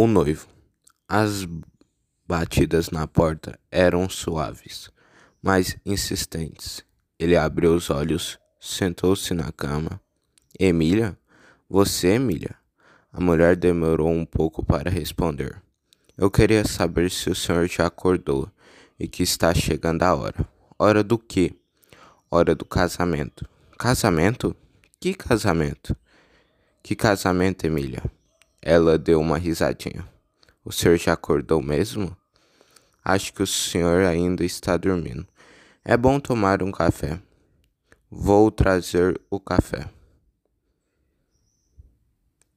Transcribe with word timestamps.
O 0.00 0.06
noivo. 0.06 0.46
As 1.08 1.44
batidas 2.24 2.88
na 2.90 3.08
porta 3.08 3.58
eram 3.68 4.08
suaves, 4.08 4.92
mas 5.42 5.76
insistentes. 5.84 6.84
Ele 7.18 7.36
abriu 7.36 7.74
os 7.74 7.90
olhos, 7.90 8.38
sentou-se 8.60 9.34
na 9.34 9.50
cama. 9.50 10.00
Emília? 10.56 11.18
Você, 11.68 12.10
Emília? 12.10 12.54
A 13.12 13.20
mulher 13.20 13.56
demorou 13.56 14.08
um 14.08 14.24
pouco 14.24 14.64
para 14.64 14.88
responder. 14.88 15.60
Eu 16.16 16.30
queria 16.30 16.64
saber 16.64 17.10
se 17.10 17.28
o 17.28 17.34
senhor 17.34 17.66
já 17.66 17.88
acordou 17.88 18.48
e 19.00 19.08
que 19.08 19.24
está 19.24 19.52
chegando 19.52 20.04
a 20.04 20.14
hora. 20.14 20.48
Hora 20.78 21.02
do 21.02 21.18
quê? 21.18 21.56
Hora 22.30 22.54
do 22.54 22.64
casamento. 22.64 23.44
Casamento? 23.76 24.54
Que 25.00 25.12
casamento? 25.12 25.96
Que 26.84 26.94
casamento, 26.94 27.66
Emília? 27.66 28.00
Ela 28.60 28.98
deu 28.98 29.20
uma 29.20 29.38
risadinha. 29.38 30.04
O 30.64 30.72
senhor 30.72 30.96
já 30.98 31.12
acordou 31.12 31.62
mesmo? 31.62 32.16
Acho 33.04 33.32
que 33.32 33.42
o 33.42 33.46
senhor 33.46 34.04
ainda 34.04 34.44
está 34.44 34.76
dormindo. 34.76 35.26
É 35.84 35.96
bom 35.96 36.18
tomar 36.20 36.62
um 36.62 36.72
café. 36.72 37.20
Vou 38.10 38.50
trazer 38.50 39.18
o 39.30 39.38
café. 39.38 39.88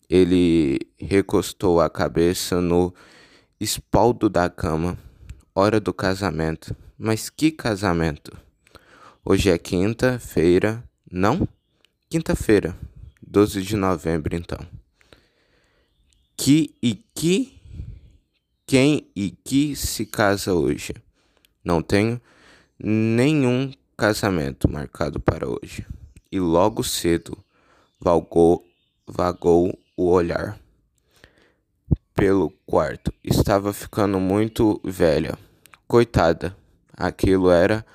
Ele 0.10 0.80
recostou 0.98 1.80
a 1.80 1.90
cabeça 1.90 2.60
no 2.60 2.94
espaldo 3.60 4.28
da 4.28 4.50
cama. 4.50 4.98
Hora 5.56 5.80
do 5.80 5.94
casamento. 5.94 6.76
Mas 6.98 7.30
que 7.30 7.52
casamento? 7.52 8.36
Hoje 9.24 9.50
é 9.50 9.58
quinta-feira, 9.58 10.84
não? 11.10 11.48
Quinta-feira, 12.10 12.76
12 13.26 13.62
de 13.62 13.76
novembro, 13.78 14.36
então 14.36 14.81
que 16.42 16.74
e 16.82 16.96
que 16.96 17.62
quem 18.66 19.08
e 19.16 19.30
que 19.30 19.76
se 19.76 20.08
casa 20.08 20.56
hoje. 20.56 20.96
Não 21.64 21.84
tenho 21.84 22.20
nenhum 22.80 23.72
casamento 23.96 24.68
marcado 24.68 25.20
para 25.20 25.48
hoje. 25.48 25.86
E 26.32 26.40
logo 26.40 26.84
cedo 26.84 27.38
vagou, 28.00 28.66
o 29.96 30.10
olhar 30.10 30.60
pelo 32.16 32.50
quarto. 32.66 33.14
Estava 33.24 33.72
ficando 33.72 34.20
muito 34.20 34.82
velha. 34.84 35.38
Coitada, 35.88 36.58
aquilo 36.98 37.52
era 37.52 37.86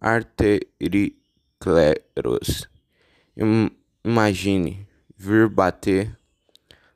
artericleros. 0.00 2.68
Imagine 4.04 4.88
vir 5.16 5.48
bater 5.48 6.18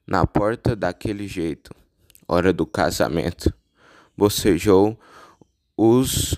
na 0.07 0.25
porta 0.25 0.77
daquele 0.77 1.27
jeito, 1.27 1.75
hora 2.29 2.53
do 2.53 2.65
casamento, 2.65 3.53
bocejou 4.17 4.99
os 5.77 6.37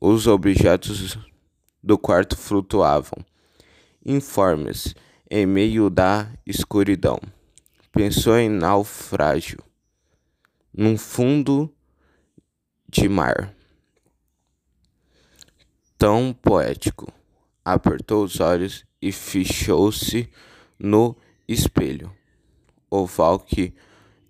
os 0.00 0.26
objetos 0.26 1.16
do 1.82 1.96
quarto 1.96 2.36
flutuavam, 2.36 3.24
informes, 4.04 4.94
em 5.30 5.46
meio 5.46 5.88
da 5.88 6.30
escuridão. 6.44 7.18
Pensou 7.90 8.36
em 8.36 8.50
naufrágio, 8.50 9.60
num 10.70 10.98
fundo 10.98 11.74
de 12.86 13.08
mar. 13.08 13.54
Tão 15.96 16.34
poético. 16.34 17.10
Apertou 17.64 18.24
os 18.24 18.40
olhos 18.40 18.84
e 19.00 19.10
fechou-se 19.10 20.28
no 20.78 21.16
espelho 21.48 22.12
oval 22.94 23.38
que 23.38 23.74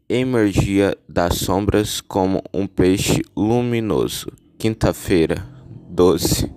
emergia 0.09 0.97
das 1.09 1.37
sombras 1.37 2.01
como 2.01 2.43
um 2.53 2.67
peixe 2.67 3.23
luminoso. 3.37 4.31
Quinta-feira, 4.59 5.47
12. 5.89 6.53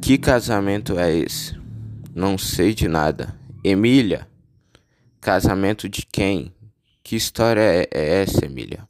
Que 0.00 0.16
casamento 0.16 0.98
é 0.98 1.14
esse? 1.14 1.56
Não 2.14 2.38
sei 2.38 2.72
de 2.74 2.88
nada. 2.88 3.38
Emília? 3.62 4.26
Casamento 5.20 5.88
de 5.88 6.06
quem? 6.06 6.52
Que 7.02 7.16
história 7.16 7.60
é, 7.60 7.88
é 7.92 8.22
essa, 8.22 8.46
Emília? 8.46 8.88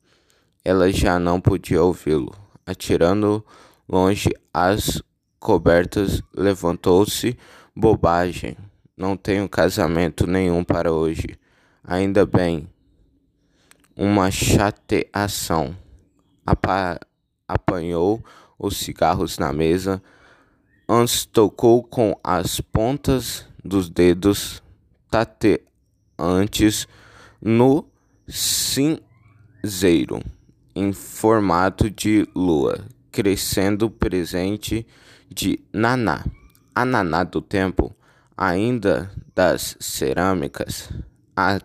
Ela 0.65 0.93
já 0.93 1.19
não 1.19 1.41
podia 1.41 1.83
ouvi-lo. 1.83 2.35
Atirando 2.65 3.45
longe 3.89 4.31
as 4.53 5.03
cobertas, 5.39 6.23
levantou-se. 6.35 7.37
Bobagem. 7.75 8.57
Não 8.97 9.17
tenho 9.17 9.49
casamento 9.49 10.27
nenhum 10.27 10.65
para 10.65 10.93
hoje. 10.93 11.39
Ainda 11.89 12.27
bem, 12.27 12.69
uma 13.95 14.29
chateação. 14.29 15.77
Apa 16.45 16.99
apanhou 17.47 18.25
os 18.59 18.77
cigarros 18.79 19.39
na 19.39 19.53
mesa, 19.53 20.03
antes 20.89 21.25
tocou 21.25 21.85
com 21.85 22.19
as 22.25 22.61
pontas 22.61 23.47
dos 23.65 23.89
dedos 23.89 24.61
tateantes 25.09 26.89
no 27.41 27.87
cinzeiro, 28.27 29.01
em 30.75 30.93
formato 30.93 31.89
de 31.89 32.29
lua, 32.35 32.85
crescendo 33.13 33.89
presente 33.89 34.85
de 35.33 35.61
naná. 35.73 36.25
A 36.75 36.85
naná 36.85 37.23
do 37.23 37.41
tempo, 37.41 37.95
ainda 38.37 39.09
das 39.37 39.77
cerâmicas, 39.79 40.91
a 41.37 41.61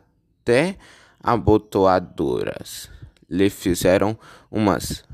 até 0.51 0.75
abotoadoras 1.23 2.89
lhe 3.29 3.49
fizeram 3.49 4.19
umas 4.51 5.05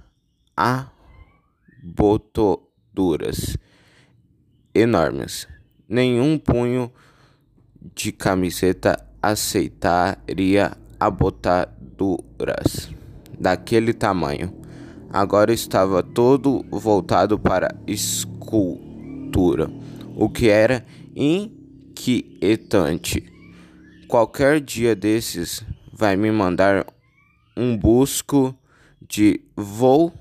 abotoaduras 1.85 3.55
enormes. 4.73 5.47
Nenhum 5.87 6.39
punho 6.39 6.91
de 7.95 8.11
camiseta 8.11 8.99
aceitaria 9.21 10.75
abotaduras 10.99 12.89
daquele 13.39 13.93
tamanho. 13.93 14.51
Agora 15.11 15.53
estava 15.53 16.01
todo 16.01 16.65
voltado 16.71 17.37
para 17.37 17.79
escultura, 17.85 19.69
o 20.15 20.27
que 20.29 20.49
era 20.49 20.83
inquietante. 21.15 21.97
Qualquer 24.07 24.61
dia 24.61 24.95
desses 24.95 25.65
vai 25.91 26.15
me 26.15 26.31
mandar 26.31 26.87
um 27.57 27.77
busco 27.77 28.57
de 29.01 29.41
Voltaire. 29.53 30.17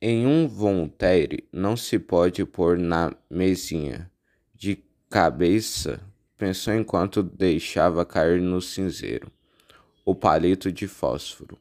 Em 0.00 0.24
um 0.24 0.46
Voltaire 0.46 1.48
não 1.52 1.76
se 1.76 1.98
pode 1.98 2.44
pôr 2.44 2.78
na 2.78 3.12
mesinha. 3.28 4.08
De 4.54 4.84
cabeça, 5.10 6.00
pensou 6.36 6.74
enquanto 6.74 7.20
deixava 7.20 8.06
cair 8.06 8.40
no 8.40 8.62
cinzeiro 8.62 9.32
o 10.04 10.14
palito 10.14 10.70
de 10.70 10.86
fósforo. 10.86 11.58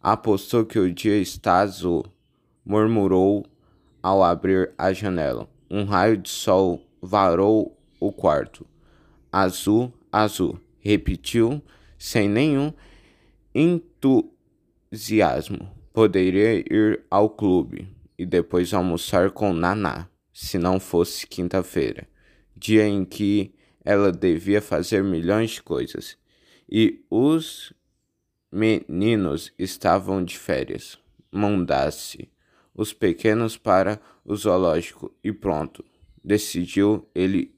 Apostou 0.00 0.64
que 0.64 0.78
o 0.78 0.90
dia 0.90 1.18
está 1.18 1.58
azul, 1.58 2.06
murmurou 2.64 3.44
ao 4.02 4.24
abrir 4.24 4.72
a 4.78 4.90
janela. 4.90 5.46
Um 5.70 5.84
raio 5.84 6.16
de 6.16 6.30
sol 6.30 6.87
varou 7.00 7.78
o 8.00 8.12
quarto. 8.12 8.66
Azul, 9.30 9.92
azul, 10.10 10.58
repetiu 10.80 11.62
sem 11.98 12.28
nenhum 12.28 12.72
entusiasmo. 13.54 14.18
Poderia 15.92 16.58
ir 16.58 17.04
ao 17.10 17.28
clube 17.28 17.88
e 18.16 18.24
depois 18.24 18.72
almoçar 18.72 19.30
com 19.30 19.52
Naná, 19.52 20.08
se 20.32 20.58
não 20.58 20.78
fosse 20.78 21.26
quinta-feira, 21.26 22.08
dia 22.56 22.86
em 22.86 23.04
que 23.04 23.52
ela 23.84 24.12
devia 24.12 24.62
fazer 24.62 25.02
milhões 25.02 25.52
de 25.52 25.62
coisas. 25.62 26.16
E 26.70 27.04
os 27.10 27.72
meninos 28.52 29.52
estavam 29.58 30.24
de 30.24 30.38
férias. 30.38 30.98
Mandasse 31.32 32.30
os 32.74 32.92
pequenos 32.92 33.56
para 33.56 34.00
o 34.24 34.36
zoológico 34.36 35.12
e 35.22 35.32
pronto 35.32 35.84
decidiu 36.22 37.08
ele 37.14 37.54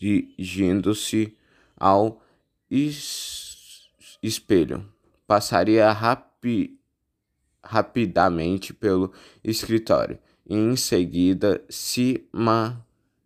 dirigindo-se 0.00 1.36
ao 1.76 2.22
es 2.70 3.88
espelho. 4.22 4.86
Passaria 5.26 5.90
rapi 5.92 6.78
rapidamente 7.62 8.74
pelo 8.74 9.12
escritório 9.42 10.18
e 10.46 10.54
em 10.54 10.76
seguida 10.76 11.64
se, 11.68 12.28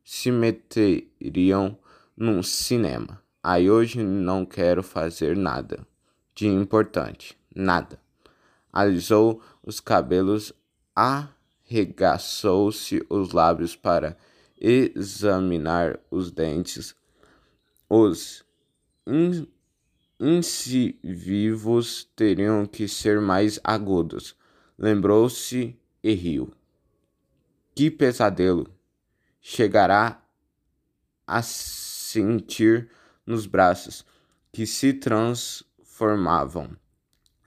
se 0.04 0.30
meteriam 0.30 1.76
num 2.16 2.42
cinema. 2.42 3.20
Aí 3.42 3.68
hoje 3.70 4.02
não 4.02 4.46
quero 4.46 4.82
fazer 4.82 5.36
nada 5.36 5.86
de 6.34 6.46
importante, 6.46 7.36
nada. 7.52 8.00
Alisou 8.72 9.42
os 9.60 9.80
cabelos 9.80 10.52
a 10.94 11.28
arregaçou-se 11.70 13.04
os 13.08 13.32
lábios 13.32 13.76
para 13.76 14.16
examinar 14.58 16.00
os 16.10 16.30
dentes. 16.30 16.96
Os 17.88 18.44
incisivos 20.18 22.04
teriam 22.16 22.66
que 22.66 22.88
ser 22.88 23.20
mais 23.20 23.60
agudos. 23.62 24.34
Lembrou-se 24.78 25.78
e 26.02 26.14
riu. 26.14 26.52
Que 27.74 27.90
pesadelo! 27.90 28.66
Chegará 29.40 30.22
a 31.26 31.42
sentir 31.42 32.90
nos 33.24 33.46
braços 33.46 34.04
que 34.52 34.66
se 34.66 34.92
transformavam 34.92 36.76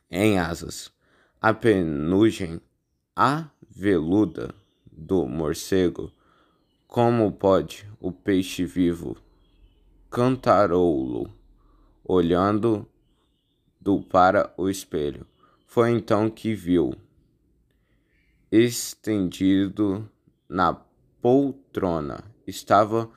em 0.09 0.39
asas. 0.39 0.91
A 1.41 1.53
penugem 1.53 2.61
aveluda 3.75 4.53
do 4.91 5.25
morcego. 5.25 6.11
Como 6.87 7.31
pode 7.31 7.87
o 7.99 8.11
peixe 8.11 8.65
vivo 8.65 9.17
cantarou-lo, 10.11 11.33
olhando 12.03 12.85
do 13.79 14.01
para 14.01 14.53
o 14.57 14.69
espelho. 14.69 15.25
Foi 15.65 15.89
então 15.89 16.29
que 16.29 16.53
viu, 16.53 16.93
estendido 18.51 20.05
na 20.49 20.73
poltrona, 21.21 22.25
estava 22.45 23.09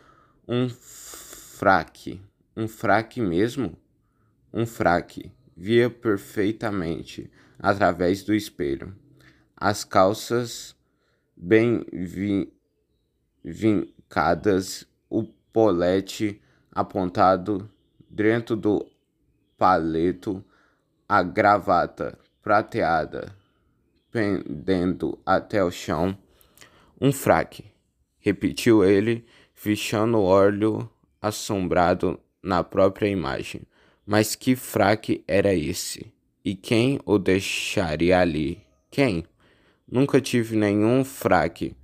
um 0.46 0.68
fraque. 0.68 2.22
Um 2.56 2.68
fraque 2.68 3.20
mesmo? 3.20 3.76
Um 4.52 4.64
fraque. 4.64 5.32
Via 5.56 5.90
perfeitamente 5.90 7.28
através 7.58 8.22
do 8.22 8.32
espelho. 8.32 8.94
As 9.66 9.82
calças 9.82 10.76
bem 11.34 11.86
vi 11.90 12.52
vincadas, 13.42 14.86
o 15.08 15.22
polete 15.54 16.38
apontado 16.70 17.70
dentro 18.06 18.56
do 18.56 18.86
paleto, 19.56 20.44
a 21.08 21.22
gravata 21.22 22.18
prateada 22.42 23.34
pendendo 24.10 25.18
até 25.24 25.64
o 25.64 25.70
chão. 25.70 26.14
Um 27.00 27.10
fraque, 27.10 27.64
repetiu 28.18 28.84
ele, 28.84 29.24
fechando 29.54 30.18
o 30.18 30.24
olho 30.24 30.90
assombrado 31.22 32.20
na 32.42 32.62
própria 32.62 33.08
imagem. 33.08 33.62
Mas 34.04 34.34
que 34.34 34.56
fraque 34.56 35.24
era 35.26 35.54
esse? 35.54 36.12
E 36.44 36.54
quem 36.54 37.00
o 37.06 37.18
deixaria 37.18 38.20
ali? 38.20 38.62
Quem? 38.90 39.24
Nunca 39.90 40.20
tive 40.20 40.56
nenhum 40.56 41.04
fraque. 41.04 41.76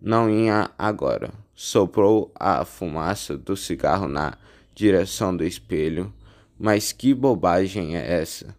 Não 0.00 0.30
ia 0.30 0.70
agora. 0.78 1.32
Soprou 1.54 2.30
a 2.34 2.64
fumaça 2.64 3.36
do 3.36 3.56
cigarro 3.56 4.06
na 4.06 4.38
direção 4.74 5.36
do 5.36 5.44
espelho. 5.44 6.12
Mas 6.58 6.92
que 6.92 7.12
bobagem 7.12 7.96
é 7.96 8.20
essa? 8.20 8.54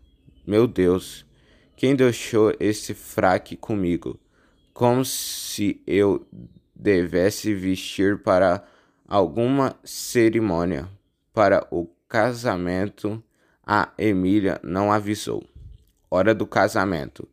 Meu 0.46 0.68
Deus, 0.68 1.25
quem 1.75 1.96
deixou 1.96 2.54
esse 2.60 2.94
fraque 2.94 3.56
comigo? 3.56 4.19
Como 4.74 5.04
se 5.06 5.81
eu 5.88 6.25
devesse 6.75 7.54
vestir 7.54 8.19
para 8.19 8.63
alguma 9.07 9.75
cerimônia. 9.84 10.88
Para 11.34 11.68
o 11.72 11.88
casamento, 12.07 13.22
a 13.66 13.90
Emília 13.98 14.60
não 14.63 14.92
avisou. 14.92 15.44
Hora 16.10 16.34
do 16.34 16.46
casamento 16.46 17.28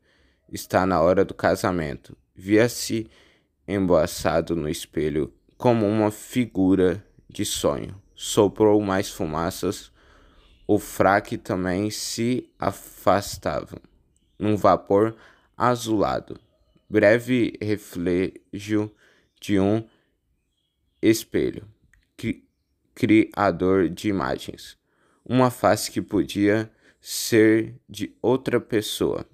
está 0.50 0.86
na 0.86 1.00
hora 1.00 1.24
do 1.24 1.34
casamento. 1.34 2.16
Via-se 2.34 3.08
embaçado 3.66 4.54
no 4.54 4.68
espelho 4.68 5.32
como 5.56 5.86
uma 5.86 6.10
figura 6.10 7.04
de 7.28 7.44
sonho. 7.44 8.00
Soprou 8.14 8.80
mais 8.80 9.10
fumaças. 9.10 9.90
O 10.66 10.78
fraque 10.78 11.36
também 11.38 11.90
se 11.90 12.50
afastava, 12.58 13.80
num 14.38 14.56
vapor 14.56 15.16
azulado. 15.56 16.38
Breve 16.88 17.56
reflexo 17.60 18.90
de 19.40 19.60
um 19.60 19.84
espelho, 21.00 21.68
cri 22.16 22.44
criador 22.94 23.88
de 23.88 24.08
imagens. 24.08 24.78
Uma 25.24 25.50
face 25.50 25.90
que 25.90 26.00
podia 26.00 26.70
ser 27.00 27.74
de 27.88 28.16
outra 28.22 28.58
pessoa 28.58 29.26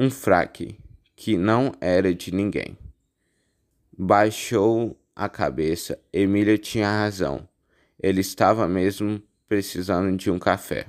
um 0.00 0.08
fraque 0.08 0.78
que 1.16 1.36
não 1.36 1.72
era 1.80 2.14
de 2.14 2.32
ninguém. 2.32 2.78
Baixou 3.92 4.96
a 5.14 5.28
cabeça. 5.28 5.98
Emília 6.12 6.56
tinha 6.56 6.88
razão. 6.88 7.48
Ele 8.00 8.20
estava 8.20 8.68
mesmo 8.68 9.20
precisando 9.48 10.16
de 10.16 10.30
um 10.30 10.38
café. 10.38 10.86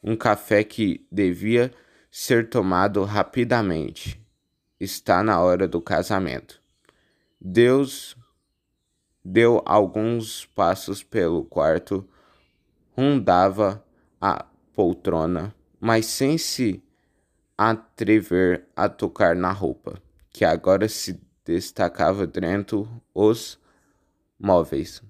Um 0.00 0.14
café 0.14 0.62
que 0.62 1.04
devia 1.10 1.72
ser 2.08 2.48
tomado 2.48 3.02
rapidamente. 3.02 4.24
Está 4.78 5.24
na 5.24 5.40
hora 5.40 5.66
do 5.66 5.80
casamento. 5.80 6.62
Deus 7.40 8.16
deu 9.24 9.60
alguns 9.66 10.46
passos 10.46 11.02
pelo 11.02 11.44
quarto, 11.44 12.08
rondava 12.92 13.84
a 14.20 14.46
poltrona, 14.72 15.52
mas 15.80 16.06
sem 16.06 16.38
se 16.38 16.80
atrever 17.56 18.66
a 18.74 18.88
tocar 18.88 19.36
na 19.36 19.52
roupa, 19.52 20.00
que 20.30 20.44
agora 20.44 20.88
se 20.88 21.20
destacava 21.44 22.26
dentro 22.26 22.88
os 23.14 23.58
móveis 24.38 25.02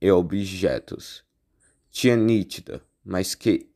e 0.00 0.10
objetos. 0.10 1.24
Tinha 1.90 2.16
nítida, 2.16 2.82
mas 3.04 3.34
que 3.34 3.68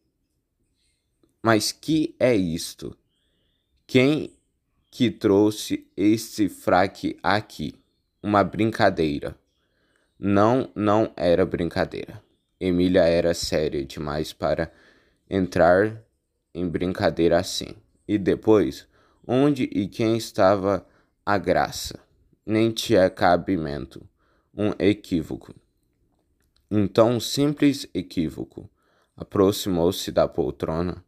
mas 1.42 1.72
que 1.72 2.14
é 2.18 2.34
isto? 2.34 2.96
Quem 3.86 4.34
que 4.90 5.10
trouxe 5.10 5.86
este 5.94 6.48
fraque 6.48 7.18
aqui? 7.22 7.74
Uma 8.22 8.42
brincadeira. 8.42 9.36
Não, 10.18 10.70
não 10.74 11.12
era 11.14 11.44
brincadeira. 11.44 12.22
Emília 12.58 13.02
era 13.02 13.34
séria 13.34 13.84
demais 13.84 14.32
para 14.32 14.72
entrar 15.28 16.03
em 16.54 16.68
brincadeira 16.68 17.38
assim. 17.38 17.74
E 18.06 18.16
depois, 18.16 18.86
onde 19.26 19.64
e 19.64 19.88
quem 19.88 20.16
estava 20.16 20.86
a 21.26 21.36
graça? 21.36 21.98
Nem 22.46 22.70
tinha 22.70 23.10
cabimento. 23.10 24.06
Um 24.56 24.70
equívoco. 24.78 25.54
Então, 26.70 27.12
um 27.12 27.20
simples 27.20 27.88
equívoco. 27.92 28.70
Aproximou-se 29.16 30.12
da 30.12 30.28
poltrona. 30.28 31.04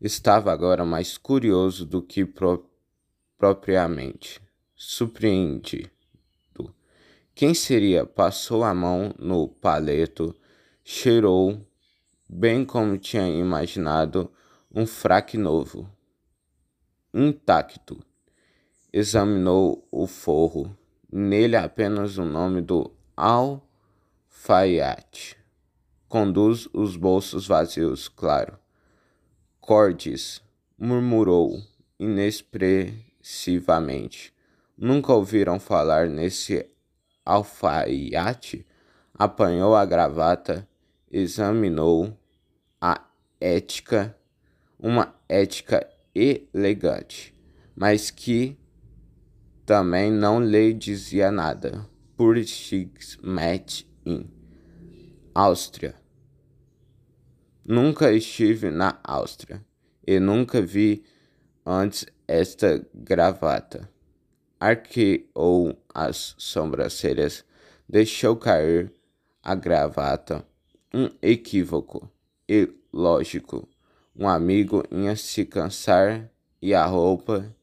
Estava 0.00 0.52
agora 0.52 0.84
mais 0.84 1.16
curioso 1.16 1.86
do 1.86 2.02
que 2.02 2.24
pro 2.24 2.66
propriamente 3.38 4.40
surpreendido. 4.76 5.90
Quem 7.34 7.54
seria? 7.54 8.04
Passou 8.04 8.64
a 8.64 8.74
mão 8.74 9.14
no 9.18 9.48
paleto, 9.48 10.36
cheirou, 10.84 11.66
bem 12.28 12.66
como 12.66 12.98
tinha 12.98 13.26
imaginado, 13.28 14.30
um 14.72 14.86
fraque 14.86 15.36
novo, 15.36 15.90
intacto. 17.12 18.00
Examinou 18.92 19.84
o 19.90 20.06
forro, 20.06 20.78
nele 21.12 21.56
apenas 21.56 22.18
o 22.18 22.24
nome 22.24 22.60
do 22.60 22.88
alfaiate. 23.16 25.36
Conduz 26.08 26.68
os 26.72 26.94
bolsos 26.96 27.48
vazios, 27.48 28.08
claro. 28.08 28.56
Cordes, 29.60 30.40
murmurou 30.78 31.60
inexpressivamente. 31.98 34.32
Nunca 34.76 35.12
ouviram 35.12 35.58
falar 35.58 36.08
nesse 36.08 36.64
alfaiate? 37.24 38.64
Apanhou 39.14 39.74
a 39.74 39.84
gravata, 39.84 40.68
examinou 41.10 42.16
a 42.80 43.04
ética 43.40 44.16
uma 44.82 45.14
ética 45.28 45.86
elegante, 46.14 47.34
mas 47.76 48.10
que 48.10 48.58
também 49.66 50.10
não 50.10 50.42
lhe 50.42 50.72
dizia 50.72 51.30
nada. 51.30 51.86
Purstigsmet 52.16 53.86
in 54.04 54.28
Áustria. 55.34 55.94
Nunca 57.64 58.12
estive 58.12 58.70
na 58.70 58.98
Áustria 59.04 59.64
e 60.06 60.18
nunca 60.18 60.60
vi 60.60 61.04
antes 61.64 62.06
esta 62.26 62.84
gravata. 62.92 63.88
Arqueou 64.58 65.80
as 65.94 66.34
sobrancelhas, 66.36 67.44
deixou 67.88 68.36
cair 68.36 68.92
a 69.42 69.54
gravata. 69.54 70.44
Um 70.92 71.08
equívoco 71.22 72.10
ilógico 72.48 73.68
um 74.20 74.28
amigo 74.28 74.84
ia 74.90 75.16
se 75.16 75.46
cansar 75.46 76.30
e 76.60 76.74
a 76.74 76.84
roupa 76.84 77.56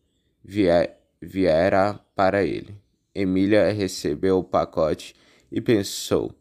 vier, 0.43 0.99
viera 1.21 1.93
para 2.15 2.43
ele. 2.43 2.75
Emília 3.13 3.71
recebeu 3.71 4.39
o 4.39 4.43
pacote 4.43 5.13
e 5.51 5.61
pensou 5.61 6.35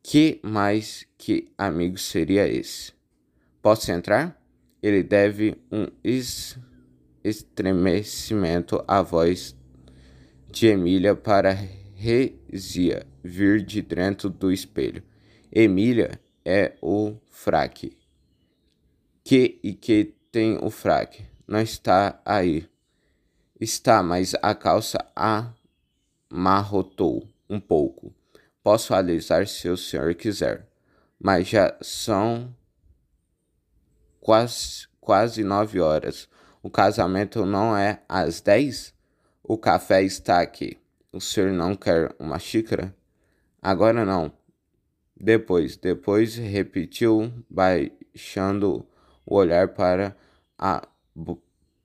Que 0.00 0.38
mais 0.44 1.04
que 1.18 1.52
amigo 1.58 1.98
seria 1.98 2.46
esse? 2.46 2.92
Posso 3.60 3.90
entrar? 3.90 4.40
Ele 4.80 5.02
deve 5.02 5.56
um 5.72 5.88
es 6.04 6.56
estremecimento 7.24 8.84
à 8.86 9.02
voz 9.02 9.56
de 10.48 10.68
Emília 10.68 11.16
para 11.16 11.52
Rezia 11.96 13.04
vir 13.24 13.64
de 13.64 13.82
dentro 13.82 14.30
do 14.30 14.52
espelho. 14.52 15.02
Emília 15.50 16.20
é 16.44 16.74
o 16.80 17.16
fraque. 17.28 17.97
Que 19.28 19.60
e 19.62 19.74
que 19.74 20.14
tem 20.32 20.56
o 20.56 20.70
fraque? 20.70 21.22
Não 21.46 21.60
está 21.60 22.18
aí. 22.24 22.66
Está, 23.60 24.02
mas 24.02 24.34
a 24.40 24.54
calça 24.54 24.96
amarrotou 26.32 27.28
um 27.46 27.60
pouco. 27.60 28.10
Posso 28.62 28.94
alisar 28.94 29.46
se 29.46 29.68
o 29.68 29.76
senhor 29.76 30.14
quiser. 30.14 30.66
Mas 31.20 31.46
já 31.46 31.76
são 31.82 32.56
quase, 34.18 34.88
quase 34.98 35.44
nove 35.44 35.78
horas. 35.78 36.26
O 36.62 36.70
casamento 36.70 37.44
não 37.44 37.76
é 37.76 38.00
às 38.08 38.40
dez? 38.40 38.94
O 39.42 39.58
café 39.58 40.02
está 40.02 40.40
aqui. 40.40 40.78
O 41.12 41.20
senhor 41.20 41.52
não 41.52 41.74
quer 41.74 42.16
uma 42.18 42.38
xícara? 42.38 42.96
Agora 43.60 44.06
não. 44.06 44.32
Depois, 45.14 45.76
depois 45.76 46.34
repetiu, 46.36 47.30
baixando 47.50 48.87
o 49.28 49.36
olhar 49.36 49.68
para 49.68 50.16
a 50.58 50.82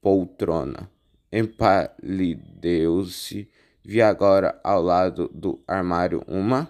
poltrona. 0.02 0.90
Empalideu-se, 1.32 3.48
vi 3.84 4.02
agora 4.02 4.60
ao 4.64 4.82
lado 4.82 5.30
do 5.34 5.60
armário 5.68 6.24
uma. 6.28 6.68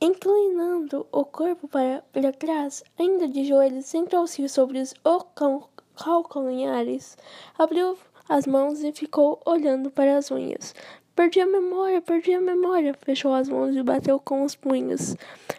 Inclinando 0.00 1.06
o 1.12 1.24
corpo 1.24 1.68
para, 1.68 2.02
para 2.12 2.32
trás, 2.32 2.82
ainda 2.98 3.28
de 3.28 3.44
joelhos, 3.44 3.84
sentou-se 3.84 4.48
sobre 4.48 4.80
os 4.80 4.92
calcanhares, 5.94 7.16
abriu 7.58 7.98
as 8.28 8.46
mãos 8.46 8.80
e 8.80 8.92
ficou 8.92 9.40
olhando 9.44 9.90
para 9.90 10.16
as 10.16 10.30
unhas. 10.30 10.74
Perdi 11.20 11.38
a 11.42 11.46
memória, 11.46 12.00
perdi 12.00 12.32
a 12.32 12.40
memória. 12.40 12.94
Fechou 12.94 13.34
as 13.34 13.46
mãos 13.46 13.76
e 13.76 13.82
bateu 13.82 14.18
com 14.18 14.42
os 14.42 14.54
punhos 14.56 15.14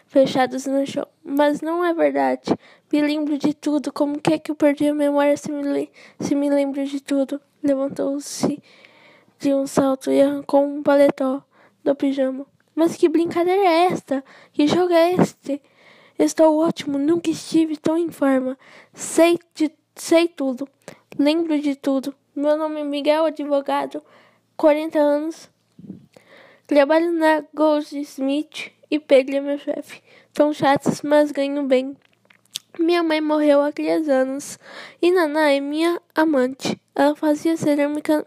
fechados 0.08 0.66
no 0.66 0.84
chão. 0.84 1.06
Mas 1.22 1.60
não 1.60 1.84
é 1.84 1.94
verdade. 1.94 2.52
Me 2.92 3.00
lembro 3.00 3.38
de 3.38 3.54
tudo. 3.54 3.92
Como 3.92 4.20
que 4.20 4.34
é 4.34 4.38
que 4.40 4.50
eu 4.50 4.56
perdi 4.56 4.88
a 4.88 4.92
memória 4.92 5.36
se 5.36 5.52
me, 5.52 5.88
se 6.18 6.34
me 6.34 6.50
lembro 6.50 6.84
de 6.84 7.00
tudo? 7.00 7.40
Levantou-se 7.62 8.60
de 9.38 9.54
um 9.54 9.64
salto 9.64 10.10
e 10.10 10.20
arrancou 10.20 10.64
um 10.64 10.82
paletó 10.82 11.44
do 11.84 11.94
pijama. 11.94 12.44
Mas 12.74 12.96
que 12.96 13.08
brincadeira 13.08 13.62
é 13.62 13.84
esta? 13.92 14.24
Que 14.52 14.66
jogo 14.66 14.92
é 14.92 15.12
este? 15.12 15.62
Estou 16.18 16.58
ótimo, 16.58 16.98
nunca 16.98 17.30
estive 17.30 17.76
tão 17.76 17.96
em 17.96 18.10
forma. 18.10 18.58
Sei 18.92 19.38
de, 19.54 19.70
sei 19.94 20.26
tudo. 20.26 20.68
Lembro 21.16 21.56
de 21.60 21.76
tudo. 21.76 22.12
Meu 22.34 22.56
nome 22.56 22.80
é 22.80 22.84
Miguel, 22.84 23.26
advogado, 23.26 24.02
40 24.56 24.98
anos, 24.98 25.51
Trabalho 26.72 27.12
na 27.12 27.44
Goldsmith 27.52 28.72
e 28.90 28.98
Pedro 28.98 29.36
é 29.36 29.40
meu 29.42 29.58
chefe. 29.58 30.02
São 30.34 30.54
chatos, 30.54 31.02
mas 31.02 31.30
ganho 31.30 31.64
bem. 31.64 31.94
Minha 32.78 33.02
mãe 33.02 33.20
morreu 33.20 33.60
há 33.60 33.70
três 33.70 34.08
anos 34.08 34.58
e 35.02 35.12
Naná 35.12 35.50
é 35.50 35.60
minha 35.60 36.00
amante. 36.14 36.80
Ela 36.94 37.14
fazia 37.14 37.58
cerâmica, 37.58 38.26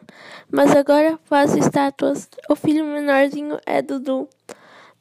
mas 0.52 0.76
agora 0.76 1.20
faz 1.26 1.56
estátuas. 1.56 2.30
O 2.48 2.56
filho 2.56 2.86
menorzinho 2.86 3.58
é 3.66 3.82
Dudu. 3.82 4.30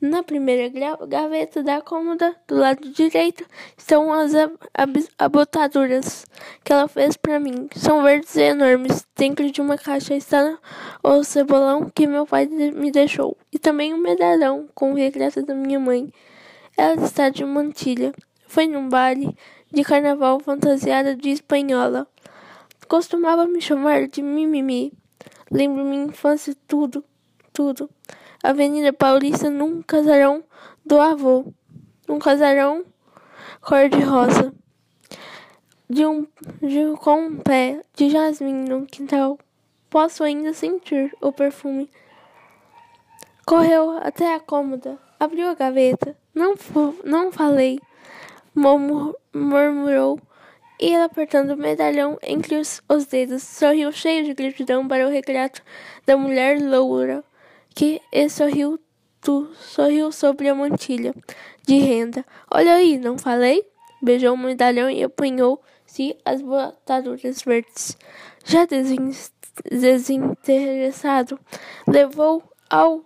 Na 0.07 0.23
primeira 0.23 0.71
gaveta 1.09 1.63
da 1.63 1.81
cômoda, 1.81 2.37
do 2.47 2.57
lado 2.57 2.91
direito, 2.91 3.43
estão 3.75 4.13
as 4.13 4.33
abotaduras 5.19 6.27
que 6.63 6.71
ela 6.71 6.87
fez 6.87 7.17
para 7.17 7.41
mim. 7.41 7.71
São 7.75 8.03
verdes 8.03 8.37
e 8.37 8.43
enormes. 8.43 9.07
Dentro 9.17 9.51
de 9.51 9.63
uma 9.63 9.79
caixa 9.79 10.15
está 10.15 10.59
o 11.03 11.25
cebolão 11.25 11.89
que 11.89 12.07
meu 12.07 12.27
pai 12.27 12.45
me 12.45 12.91
deixou. 12.91 13.35
E 13.51 13.59
também 13.59 13.95
um 13.95 13.97
medalhão 13.97 14.69
com 14.75 14.93
o 14.93 14.95
retrato 14.95 15.43
da 15.43 15.55
minha 15.55 15.81
mãe. 15.81 16.13
Ela 16.77 17.03
está 17.03 17.31
de 17.31 17.43
mantilha. 17.43 18.13
Foi 18.47 18.67
num 18.67 18.91
baile 18.91 19.35
de 19.73 19.83
carnaval 19.83 20.39
fantasiada 20.39 21.17
de 21.17 21.31
espanhola. 21.31 22.07
Costumava 22.87 23.47
me 23.47 23.63
chamar 23.63 24.07
de 24.07 24.21
Mimimi. 24.21 24.93
Lembro 25.51 25.83
minha 25.83 26.05
infância 26.05 26.55
tudo, 26.69 27.03
tudo. 27.55 27.89
Avenida 28.45 28.93
Paulista 28.93 29.49
num 29.49 29.81
casarão 29.81 30.45
do 30.85 31.01
avô. 31.01 31.47
Um 32.07 32.19
casarão 32.19 32.85
cor-de-rosa. 33.63 34.53
De 35.89 36.05
um, 36.05 36.27
de, 36.61 36.95
com 37.01 37.23
um 37.23 37.37
pé 37.39 37.81
de 37.95 38.11
jasmim 38.11 38.69
no 38.69 38.85
quintal. 38.85 39.39
Posso 39.89 40.23
ainda 40.23 40.53
sentir 40.53 41.11
o 41.23 41.33
perfume. 41.33 41.89
Correu 43.47 43.97
até 44.03 44.35
a 44.35 44.41
cômoda, 44.41 44.99
abriu 45.19 45.49
a 45.49 45.55
gaveta. 45.55 46.15
Não, 46.35 46.55
não 47.03 47.33
falei, 47.33 47.81
murmurou. 49.33 50.21
E 50.79 50.93
ela 50.93 51.07
apertando 51.07 51.53
o 51.53 51.57
medalhão 51.57 52.19
entre 52.23 52.57
os, 52.57 52.83
os 52.91 53.07
dedos, 53.07 53.43
sorriu 53.43 53.91
cheio 53.91 54.23
de 54.27 54.35
gratidão 54.35 54.87
para 54.87 55.07
o 55.07 55.11
retrato 55.11 55.63
da 56.05 56.15
mulher 56.15 56.61
loura 56.61 57.25
que 57.75 58.01
e 58.13 58.29
sorriu, 58.29 58.79
tu, 59.21 59.51
sorriu 59.55 60.13
sobre 60.13 60.49
a 60.49 60.55
mantilha 60.55 61.13
de 61.67 61.79
renda. 61.79 62.25
Olha 62.51 62.75
aí, 62.75 62.99
não 62.99 63.19
falei? 63.19 63.67
Beijou 64.01 64.35
o 64.35 64.39
medalhão 64.39 64.89
e 64.89 65.03
apanhou-se 65.03 66.17
as 66.25 66.41
botaduras 66.41 67.43
verdes. 67.43 67.97
Já 68.45 68.67
desinteressado, 69.71 71.39
levou 71.87 72.43
ao 72.71 73.05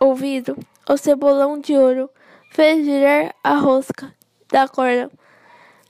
ouvido 0.00 0.58
o 0.88 0.96
cebolão 0.96 1.58
de 1.58 1.76
ouro, 1.76 2.08
fez 2.50 2.84
girar 2.84 3.34
a 3.42 3.56
rosca 3.56 4.14
da 4.50 4.66
corda, 4.68 5.10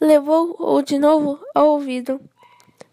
levou-o 0.01 0.83
de 0.83 0.99
novo 0.99 1.39
ao 1.55 1.69
ouvido, 1.69 2.21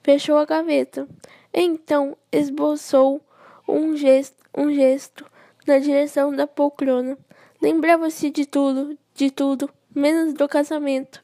fechou 0.04 0.38
a 0.38 0.46
gaveta. 0.46 1.08
Então 1.54 2.18
esboçou 2.32 3.22
um 3.68 3.96
gesto 3.96 4.43
um 4.56 4.72
gesto 4.72 5.26
na 5.66 5.80
direção 5.80 6.36
da 6.36 6.48
poltrona. 6.48 7.18
Lembrava-se 7.62 8.30
de 8.30 8.46
tudo, 8.46 8.98
de 9.14 9.32
tudo, 9.32 9.70
menos 9.94 10.34
do 10.34 10.48
casamento. 10.48 11.22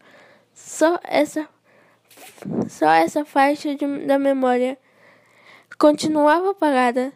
Só 0.54 1.00
essa 1.04 1.48
só 2.68 2.90
essa 2.92 3.24
faixa 3.26 3.76
de, 3.76 3.86
da 4.06 4.20
memória 4.20 4.78
continuava 5.78 6.52
apagada. 6.52 7.14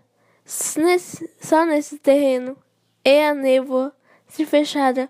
Nesse, 0.77 1.29
só 1.39 1.65
nesse 1.65 1.98
terreno 1.98 2.58
e 3.03 3.22
a 3.22 3.34
névoa 3.34 3.96
se 4.27 4.46
fechara 4.46 5.10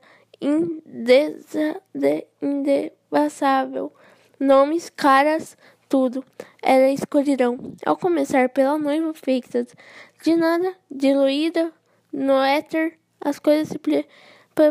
indevassável. 2.41 3.91
Nomes, 4.39 4.89
caras, 4.89 5.57
tudo 5.93 6.25
era 6.59 6.89
escuridão. 6.89 7.55
Ao 7.85 7.95
começar 7.95 8.49
pela 8.49 8.79
noiva 8.79 9.13
feita 9.13 9.63
de 10.23 10.35
nada, 10.35 10.73
diluída 10.89 11.71
no 12.11 12.41
éter, 12.41 12.97
as 13.21 13.37
coisas 13.37 13.67
se 13.67 13.79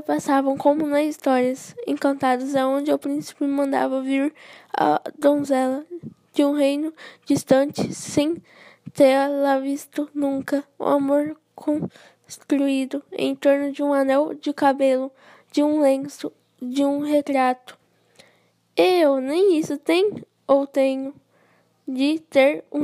passavam 0.04 0.56
como 0.56 0.84
nas 0.84 1.06
histórias 1.06 1.76
encantadas, 1.86 2.56
aonde 2.56 2.92
o 2.92 2.98
príncipe 2.98 3.44
mandava 3.44 4.02
vir 4.02 4.34
a 4.76 5.00
donzela 5.16 5.86
de 6.32 6.44
um 6.44 6.54
reino 6.54 6.92
distante, 7.24 7.94
sem 7.94 8.42
tê-la 8.92 9.60
visto 9.60 10.10
nunca. 10.12 10.64
O 10.76 10.86
amor 10.86 11.36
construído 11.54 13.00
em 13.12 13.36
torno 13.36 13.70
de 13.70 13.80
um 13.80 13.92
anel 13.92 14.34
de 14.34 14.52
cabelo, 14.52 15.12
de 15.52 15.62
um 15.62 15.82
lenço, 15.82 16.32
de 16.60 16.84
um 16.84 16.98
retrato. 16.98 17.78
Eu 18.76 19.20
nem 19.20 19.56
isso 19.56 19.78
tenho 19.78 20.31
ou 20.46 20.66
tenho 20.66 21.14
de 21.86 22.18
ter 22.20 22.64
um, 22.72 22.82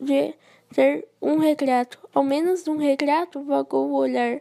de 0.00 0.34
ter 0.72 1.06
um 1.20 1.38
retrato, 1.38 1.98
ao 2.12 2.24
menos 2.24 2.66
um 2.66 2.76
retrato, 2.76 3.42
vagou 3.42 3.90
o 3.90 3.94
olhar 3.94 4.40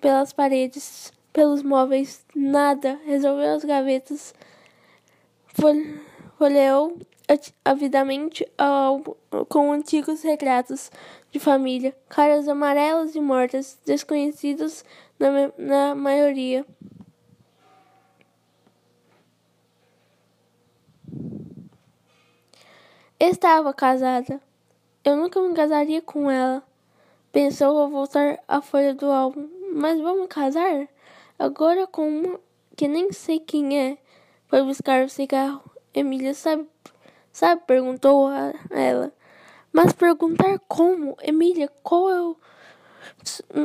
pelas 0.00 0.32
paredes, 0.32 1.12
pelos 1.32 1.62
móveis, 1.62 2.24
nada, 2.34 3.00
resolveu 3.04 3.54
as 3.54 3.64
gavetas, 3.64 4.34
folheou 6.38 6.96
avidamente 7.64 8.46
ao, 8.58 9.00
com 9.48 9.72
antigos 9.72 10.22
retratos 10.22 10.90
de 11.30 11.38
família, 11.38 11.96
caras 12.08 12.46
amarelas 12.46 13.14
e 13.14 13.20
mortas, 13.20 13.78
desconhecidos 13.84 14.84
na, 15.18 15.52
na 15.56 15.94
maioria. 15.94 16.64
Estava 23.24 23.72
casada. 23.72 24.40
Eu 25.04 25.16
nunca 25.16 25.40
me 25.40 25.54
casaria 25.54 26.02
com 26.02 26.28
ela. 26.28 26.60
Pensou 27.30 27.78
ao 27.78 27.88
voltar 27.88 28.40
a 28.48 28.60
folha 28.60 28.96
do 28.96 29.06
álbum, 29.06 29.48
mas 29.72 30.00
vamos 30.00 30.26
casar? 30.26 30.88
Agora 31.38 31.86
com 31.86 32.08
uma 32.08 32.40
que 32.76 32.88
nem 32.88 33.12
sei 33.12 33.38
quem 33.38 33.78
é. 33.78 33.98
Foi 34.48 34.64
buscar 34.64 35.04
o 35.04 35.08
cigarro. 35.08 35.62
Emília 35.94 36.34
sabe, 36.34 36.66
sabe? 37.32 37.62
Perguntou 37.64 38.26
a 38.26 38.54
ela. 38.72 39.12
Mas 39.72 39.92
perguntar 39.92 40.58
como? 40.66 41.16
Emília, 41.22 41.70
qual 41.80 42.10
é 42.10 42.20
o, 42.20 42.36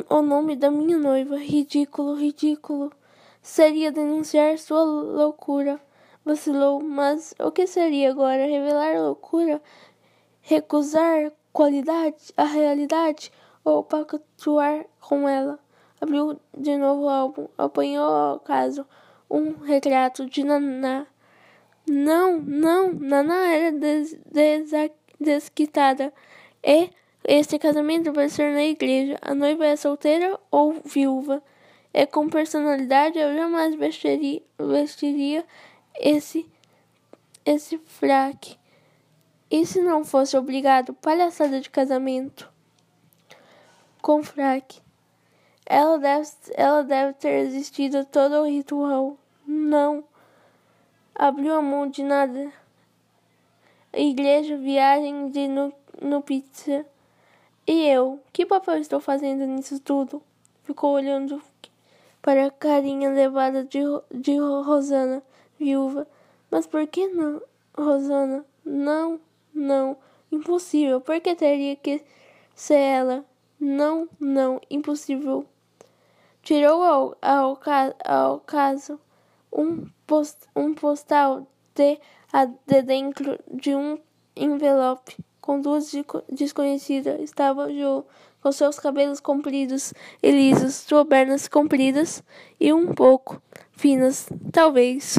o 0.08 0.22
nome 0.22 0.56
da 0.56 0.70
minha 0.70 1.00
noiva? 1.00 1.36
Ridículo, 1.36 2.14
ridículo. 2.14 2.92
Seria 3.42 3.92
denunciar 3.92 4.60
sua 4.60 4.84
loucura. 4.84 5.82
Vacilou, 6.28 6.84
mas 6.84 7.34
o 7.40 7.50
que 7.52 7.66
seria 7.66 8.10
agora? 8.10 8.46
Revelar 8.46 9.00
loucura? 9.00 9.62
Recusar 10.42 11.32
qualidade, 11.54 12.34
a 12.36 12.44
realidade? 12.44 13.32
Ou 13.64 13.82
pactuar 13.82 14.86
com 15.00 15.26
ela? 15.30 15.58
Abriu 16.02 16.38
de 16.54 16.76
novo 16.76 17.04
o 17.04 17.10
álbum, 17.10 17.48
apanhou 17.58 18.04
ao 18.04 18.40
caso 18.42 18.86
um 19.32 19.54
retrato 19.60 20.26
de 20.26 20.44
Naná. 20.44 21.08
Não, 21.88 22.42
não, 22.42 22.92
Naná 22.92 23.48
era 23.48 23.72
des 23.72 24.20
desquitada. 25.18 26.14
E 26.62 26.90
este 27.24 27.58
casamento 27.58 28.12
vai 28.12 28.28
ser 28.28 28.52
na 28.52 28.66
igreja. 28.66 29.18
A 29.22 29.34
noiva 29.34 29.66
é 29.66 29.78
solteira 29.78 30.38
ou 30.52 30.76
viúva. 30.84 31.42
E 31.94 32.06
com 32.06 32.28
personalidade 32.28 33.18
eu 33.18 33.34
jamais 33.34 33.76
vestiria, 33.76 34.42
vestiria 34.60 35.46
esse, 35.98 36.50
esse 37.46 37.77
fraque. 37.80 38.58
E 39.50 39.66
se 39.66 39.82
não 39.82 40.04
fosse 40.04 40.38
obrigado, 40.38 40.94
palhaçada 40.94 41.60
de 41.62 41.70
casamento 41.70 42.50
com 44.01 44.24
fraque. 44.24 44.82
Ela 45.66 45.98
deve, 46.00 46.30
ela 46.56 46.84
deve 46.84 47.13
ter 47.13 47.46
existido 47.46 48.06
todo 48.06 48.36
o 48.36 48.48
ritual. 48.48 49.18
Não. 49.46 50.04
Abriu 51.13 51.56
a 51.56 51.62
mão 51.62 51.89
de 51.89 52.04
nada. 52.04 52.51
Igreja, 53.94 54.56
viagem 54.56 55.30
de 55.30 55.48
no, 55.48 55.74
no 56.01 56.22
pizza. 56.22 56.86
E 57.66 57.86
eu? 57.88 58.22
Que 58.32 58.46
papel 58.46 58.77
estou 58.77 59.01
fazendo 59.01 59.46
nisso 59.46 59.80
tudo? 59.80 60.22
Ficou 60.63 60.94
olhando 60.94 61.42
para 62.22 62.46
a 62.46 62.51
carinha 62.51 63.10
levada 63.10 63.66
de, 63.66 63.80
de 64.10 64.38
Rosana, 64.38 65.22
viúva. 65.60 66.08
Mas 66.50 66.66
por 66.66 66.86
que 66.88 67.08
não, 67.08 67.42
Rosana? 67.78 68.46
Não, 68.64 69.20
não. 69.54 69.98
Impossível. 70.32 71.02
Por 71.02 71.20
que 71.22 71.36
teria 71.36 71.76
que 71.76 72.04
ser 72.56 72.80
ela? 72.80 73.26
Não, 73.60 74.08
não. 74.20 74.62
Impossível. 74.70 75.46
Tirou 76.42 76.84
ao, 76.84 77.18
ao, 77.22 77.60
ao 78.06 78.40
caso 78.42 79.00
um, 79.52 79.86
post, 80.06 80.38
um 80.56 80.74
postal 80.74 81.48
de, 81.76 82.00
de 82.66 82.82
dentro 82.82 83.38
de 83.52 83.76
um 83.76 84.00
envelope 84.36 85.18
com 85.42 85.62
duas 85.62 85.92
desconhecidas. 86.30 87.20
Estava 87.22 87.72
Jo 87.72 88.06
com 88.42 88.52
seus 88.52 88.80
cabelos 88.80 89.20
compridos 89.20 89.94
e 90.22 90.32
lisos, 90.32 90.76
suas 90.76 91.08
pernas 91.08 91.48
compridas 91.48 92.24
e 92.60 92.72
um 92.72 92.94
pouco 92.94 93.42
finas, 93.72 94.30
talvez. 94.52 95.18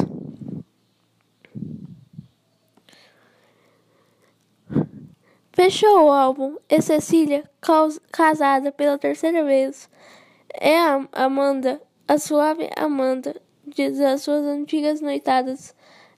Fechou 5.61 6.05
o 6.05 6.09
álbum 6.09 6.55
e 6.69 6.81
Cecília, 6.81 7.43
casada 8.13 8.71
pela 8.71 8.97
terceira 8.97 9.43
vez, 9.43 9.89
é 10.53 10.79
a 10.79 11.05
Amanda, 11.11 11.81
a 12.07 12.17
suave 12.17 12.69
Amanda, 12.77 13.35
das 13.65 14.21
suas 14.21 14.45
antigas 14.45 15.01
noitadas. 15.01 15.75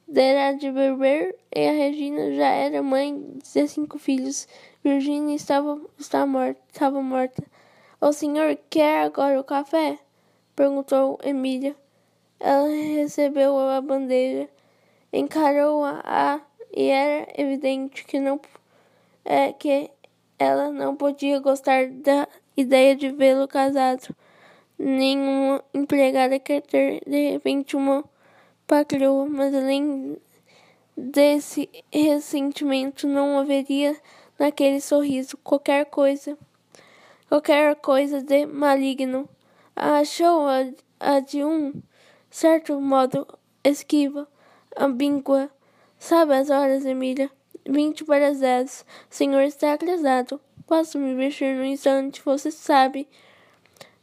Dera 0.08 0.56
de 0.56 0.71
beber 0.71 1.36
e 1.56 1.67
a 1.67 1.71
Regina 1.71 2.36
já 2.36 2.49
era 2.49 2.84
mãe 2.84 3.39
de 3.41 3.67
cinco 3.67 3.97
filhos. 3.97 4.47
Virginia 4.84 5.36
estava, 5.36 5.82
estava, 5.97 6.27
morta, 6.27 6.62
estava 6.71 7.01
morta. 7.01 7.43
O 7.99 8.13
senhor 8.13 8.56
quer 8.69 9.06
agora 9.06 9.39
o 9.39 9.43
café? 9.43 9.97
Perguntou 10.56 11.17
Emília. 11.23 11.75
Ela 12.39 12.67
recebeu 12.67 13.58
a 13.58 13.82
bandeja, 13.82 14.47
encarou-a 15.12 16.39
e 16.71 16.89
era 16.89 17.27
evidente 17.36 18.06
que 18.06 18.19
não 18.19 18.39
é 19.23 19.53
que 19.53 19.89
ela 20.38 20.71
não 20.71 20.95
podia 20.95 21.39
gostar 21.39 21.88
da 21.89 22.27
ideia 22.57 22.95
de 22.95 23.12
vê-lo 23.12 23.47
casado. 23.47 24.15
Nenhuma 24.77 25.63
empregada 25.73 26.39
quer 26.39 26.62
ter 26.62 27.01
de 27.05 27.31
repente 27.31 27.75
uma 27.75 28.03
patroa, 28.65 29.27
mas 29.27 29.53
além 29.53 30.17
desse 30.97 31.69
ressentimento 31.91 33.07
não 33.07 33.38
haveria 33.38 33.95
naquele 34.39 34.81
sorriso 34.81 35.38
qualquer 35.38 35.86
coisa, 35.86 36.38
qualquer 37.29 37.75
coisa 37.75 38.21
de 38.23 38.45
maligno. 38.45 39.29
Achou-a 39.75 40.71
a 40.99 41.19
de 41.19 41.43
um 41.43 41.73
certo 42.29 42.79
modo 42.81 43.27
esquiva, 43.63 44.27
ambígua. 44.77 45.49
Sabe 45.99 46.34
as 46.34 46.49
horas, 46.49 46.86
Emília? 46.86 47.29
Vinte 47.71 48.03
para 48.03 48.34
dez. 48.34 48.86
O 49.10 49.15
senhor 49.15 49.43
está 49.43 49.71
atrasado. 49.71 50.41
Posso 50.67 50.99
me 50.99 51.15
vestir 51.15 51.55
no 51.55 51.63
instante, 51.63 52.21
você 52.21 52.51
sabe. 52.51 53.07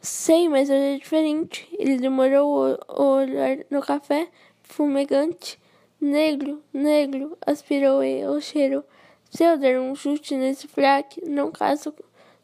Sei, 0.00 0.48
mas 0.48 0.70
hoje 0.70 0.94
é 0.94 0.96
diferente. 0.96 1.68
Ele 1.78 1.98
demorou 1.98 2.78
o 2.88 3.02
olhar 3.02 3.58
no 3.70 3.82
café 3.82 4.28
fumegante. 4.62 5.60
Negro, 6.00 6.62
negro, 6.72 7.36
aspirou 7.46 8.00
o 8.00 8.40
cheiro. 8.40 8.82
Se 9.30 9.44
eu 9.44 9.58
der 9.58 9.78
um 9.78 9.94
chute 9.94 10.34
nesse 10.34 10.66
fraque, 10.66 11.22
não 11.28 11.52
caso, 11.52 11.94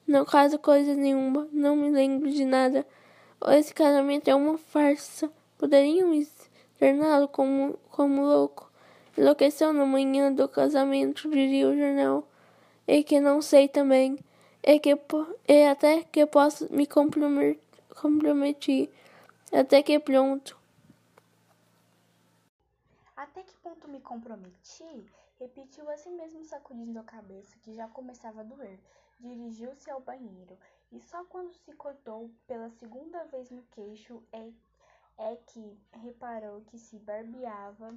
não 0.06 0.26
caso 0.26 0.58
coisa 0.58 0.94
nenhuma. 0.94 1.48
Não 1.50 1.74
me 1.74 1.90
lembro 1.90 2.30
de 2.30 2.44
nada. 2.44 2.86
Esse 3.48 3.72
casamento 3.72 4.28
é 4.28 4.34
uma 4.34 4.58
farsa. 4.58 5.30
Poderiam 5.56 6.12
externá-lo 6.12 7.28
como, 7.28 7.78
como 7.88 8.26
louco. 8.26 8.70
Enlouqueceu 9.16 9.72
na 9.72 9.86
manhã 9.86 10.32
do 10.32 10.48
casamento, 10.48 11.30
diria 11.30 11.68
o 11.68 11.76
jornal. 11.76 12.28
E 12.86 13.02
que 13.04 13.20
não 13.20 13.40
sei 13.40 13.68
também 13.68 14.18
e, 14.62 14.80
que, 14.80 14.96
e 15.46 15.66
até 15.66 16.02
que 16.04 16.24
posso 16.26 16.72
me 16.72 16.86
comprometer. 16.86 17.60
Até 19.52 19.82
que 19.82 19.98
pronto. 19.98 20.58
Até 23.14 23.42
que 23.42 23.54
ponto 23.56 23.86
me 23.88 24.00
comprometi? 24.00 25.06
Repetiu 25.38 25.88
assim 25.90 26.16
mesmo, 26.16 26.44
sacudindo 26.44 26.98
a 26.98 27.04
cabeça, 27.04 27.56
que 27.62 27.74
já 27.74 27.86
começava 27.88 28.40
a 28.40 28.44
doer. 28.44 28.78
Dirigiu-se 29.20 29.90
ao 29.90 30.00
banheiro, 30.00 30.58
e 30.90 30.98
só 31.00 31.24
quando 31.24 31.54
se 31.54 31.72
cortou 31.74 32.30
pela 32.46 32.68
segunda 32.70 33.24
vez 33.24 33.50
no 33.50 33.62
queixo 33.74 34.22
é, 34.32 34.50
é 35.18 35.36
que 35.46 35.78
reparou 35.92 36.62
que 36.62 36.78
se 36.78 36.98
barbeava 36.98 37.94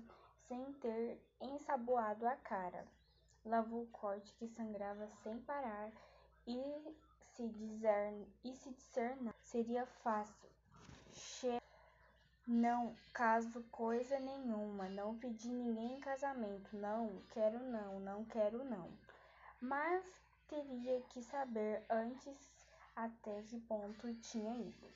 sem 0.48 0.74
ter 0.74 1.20
ensaboado 1.42 2.28
a 2.28 2.36
cara. 2.38 2.86
Lavou 3.46 3.84
o 3.84 3.88
corte 3.88 4.34
que 4.34 4.48
sangrava 4.48 5.08
sem 5.24 5.40
parar 5.42 5.92
e 6.46 6.96
se 7.34 7.48
dizer, 7.50 8.28
e 8.44 8.54
se 8.54 8.76
seria 9.44 9.86
fácil. 9.86 10.50
Che 11.12 11.62
não 12.48 12.96
caso 13.14 13.62
coisa 13.72 14.20
nenhuma, 14.20 14.88
não 14.90 15.18
pedi 15.18 15.50
ninguém 15.50 15.98
em 15.98 16.00
casamento, 16.00 16.76
não, 16.78 17.22
quero 17.32 17.60
não, 17.60 18.00
não 18.00 18.24
quero 18.26 18.64
não. 18.64 18.90
Mas 19.60 20.04
teria 20.48 21.02
que 21.10 21.22
saber 21.24 21.84
antes 21.90 22.38
até 22.96 23.42
que 23.44 23.60
ponto 23.62 24.14
tinha 24.16 24.56
ido. 24.56 24.88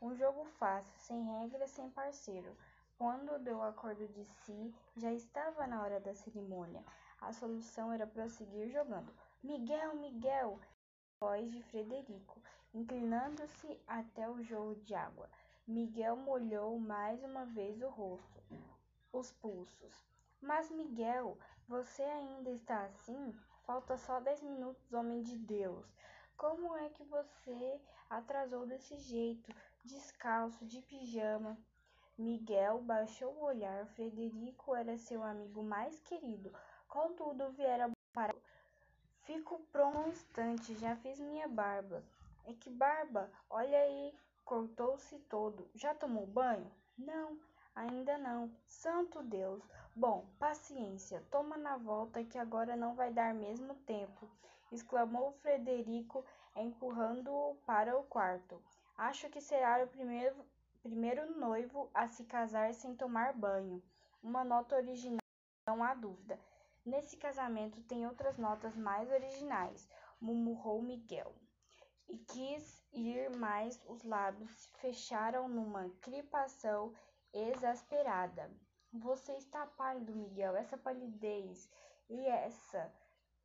Um 0.00 0.14
jogo 0.14 0.44
fácil, 0.58 0.92
sem 0.98 1.22
regras, 1.22 1.70
sem 1.70 1.90
parceiro. 1.90 2.56
Quando 3.00 3.38
deu 3.38 3.62
acordo 3.62 4.06
de 4.08 4.22
si, 4.26 4.74
já 4.94 5.10
estava 5.10 5.66
na 5.66 5.80
hora 5.80 5.98
da 6.00 6.12
cerimônia. 6.12 6.84
A 7.18 7.32
solução 7.32 7.90
era 7.90 8.06
prosseguir 8.06 8.68
jogando. 8.68 9.10
Miguel, 9.42 9.94
Miguel, 9.94 10.60
voz 11.18 11.50
de 11.50 11.62
Frederico, 11.62 12.42
inclinando-se 12.74 13.80
até 13.86 14.28
o 14.28 14.42
jorro 14.42 14.74
de 14.74 14.94
água. 14.94 15.30
Miguel 15.66 16.14
molhou 16.14 16.78
mais 16.78 17.24
uma 17.24 17.46
vez 17.46 17.80
o 17.80 17.88
rosto, 17.88 18.42
os 19.14 19.32
pulsos. 19.32 20.04
Mas, 20.38 20.70
Miguel, 20.70 21.38
você 21.66 22.02
ainda 22.02 22.50
está 22.50 22.84
assim? 22.84 23.34
Falta 23.62 23.96
só 23.96 24.20
dez 24.20 24.42
minutos, 24.42 24.92
homem 24.92 25.22
de 25.22 25.38
Deus. 25.38 25.86
Como 26.36 26.76
é 26.76 26.90
que 26.90 27.04
você 27.04 27.80
atrasou 28.10 28.66
desse 28.66 28.98
jeito, 28.98 29.50
descalço, 29.86 30.66
de 30.66 30.82
pijama? 30.82 31.56
Miguel 32.20 32.78
baixou 32.82 33.32
o 33.32 33.44
olhar. 33.44 33.86
Frederico 33.86 34.74
era 34.74 34.96
seu 34.98 35.22
amigo 35.22 35.62
mais 35.62 35.98
querido. 36.00 36.52
Contudo, 36.88 37.50
viera 37.52 37.90
para 38.12 38.34
Fico 39.22 39.60
pronto 39.70 39.98
um 39.98 40.08
instante, 40.08 40.74
já 40.78 40.96
fiz 40.96 41.20
minha 41.20 41.46
barba. 41.46 42.02
É 42.44 42.52
que 42.52 42.68
barba? 42.68 43.30
Olha 43.48 43.78
aí 43.78 44.14
cortou-se 44.44 45.16
todo. 45.20 45.70
Já 45.76 45.94
tomou 45.94 46.26
banho? 46.26 46.68
Não, 46.98 47.38
ainda 47.74 48.18
não. 48.18 48.50
Santo 48.66 49.22
Deus! 49.22 49.62
Bom, 49.94 50.26
paciência, 50.38 51.22
toma 51.30 51.56
na 51.56 51.76
volta 51.76 52.24
que 52.24 52.36
agora 52.36 52.74
não 52.74 52.96
vai 52.96 53.12
dar 53.12 53.32
mesmo 53.32 53.74
tempo, 53.86 54.28
exclamou 54.72 55.32
Frederico, 55.42 56.24
empurrando-o 56.56 57.54
para 57.66 57.96
o 57.96 58.02
quarto. 58.04 58.60
Acho 58.96 59.28
que 59.28 59.40
será 59.40 59.84
o 59.84 59.88
primeiro, 59.88 60.34
primeiro 60.82 61.38
noivo 61.38 61.90
a 61.92 62.08
se 62.08 62.24
casar 62.24 62.72
sem 62.74 62.94
tomar 62.96 63.32
banho. 63.32 63.82
Uma 64.22 64.44
nota 64.44 64.76
original, 64.76 65.18
não 65.66 65.82
há 65.82 65.94
dúvida. 65.94 66.38
Nesse 66.84 67.16
casamento 67.16 67.82
tem 67.82 68.06
outras 68.06 68.38
notas 68.38 68.76
mais 68.76 69.10
originais, 69.10 69.88
murmurou 70.20 70.82
Miguel. 70.82 71.34
E 72.08 72.18
quis 72.18 72.82
ir 72.92 73.30
mais, 73.36 73.80
os 73.86 74.02
lábios 74.02 74.50
se 74.50 74.68
fecharam 74.78 75.48
numa 75.48 75.88
cripação 76.00 76.92
exasperada. 77.32 78.50
Você 78.92 79.32
está 79.36 79.66
pálido, 79.66 80.16
Miguel. 80.16 80.56
Essa 80.56 80.76
palidez 80.76 81.70
e 82.08 82.26
essa 82.26 82.92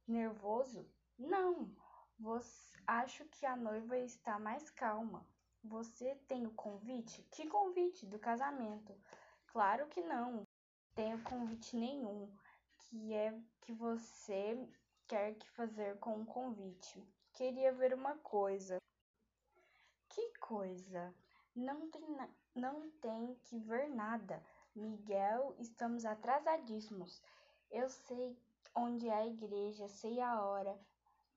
nervoso? 0.07 0.89
Não. 1.17 1.69
Você, 2.17 2.79
acho 2.87 3.25
que 3.25 3.45
a 3.45 3.55
noiva 3.55 3.97
está 3.99 4.39
mais 4.39 4.69
calma. 4.71 5.27
Você 5.67 6.13
tem 6.27 6.45
o 6.45 6.53
convite? 6.53 7.23
Que 7.31 7.47
convite 7.47 8.05
do 8.05 8.19
casamento? 8.19 8.95
Claro 9.47 9.87
que 9.87 9.99
não. 10.01 10.43
Tenho 10.93 11.21
convite 11.23 11.75
nenhum. 11.75 12.31
Que 12.77 13.13
é 13.13 13.41
que 13.61 13.73
você 13.73 14.69
quer 15.07 15.33
que 15.33 15.49
fazer 15.49 15.97
com 15.97 16.21
o 16.21 16.25
convite? 16.25 17.03
Queria 17.33 17.73
ver 17.73 17.95
uma 17.95 18.15
coisa. 18.17 18.77
Que 20.09 20.37
coisa? 20.37 21.11
Não 21.55 21.89
tem, 21.89 22.03
não 22.53 22.91
tem 23.01 23.33
que 23.45 23.57
ver 23.57 23.89
nada. 23.89 24.43
Miguel, 24.75 25.55
estamos 25.57 26.05
atrasadíssimos. 26.05 27.19
Eu 27.71 27.89
sei 27.89 28.37
onde 28.75 29.09
é 29.09 29.15
a 29.15 29.25
igreja, 29.25 29.87
sei 29.87 30.21
a 30.21 30.45
hora. 30.45 30.79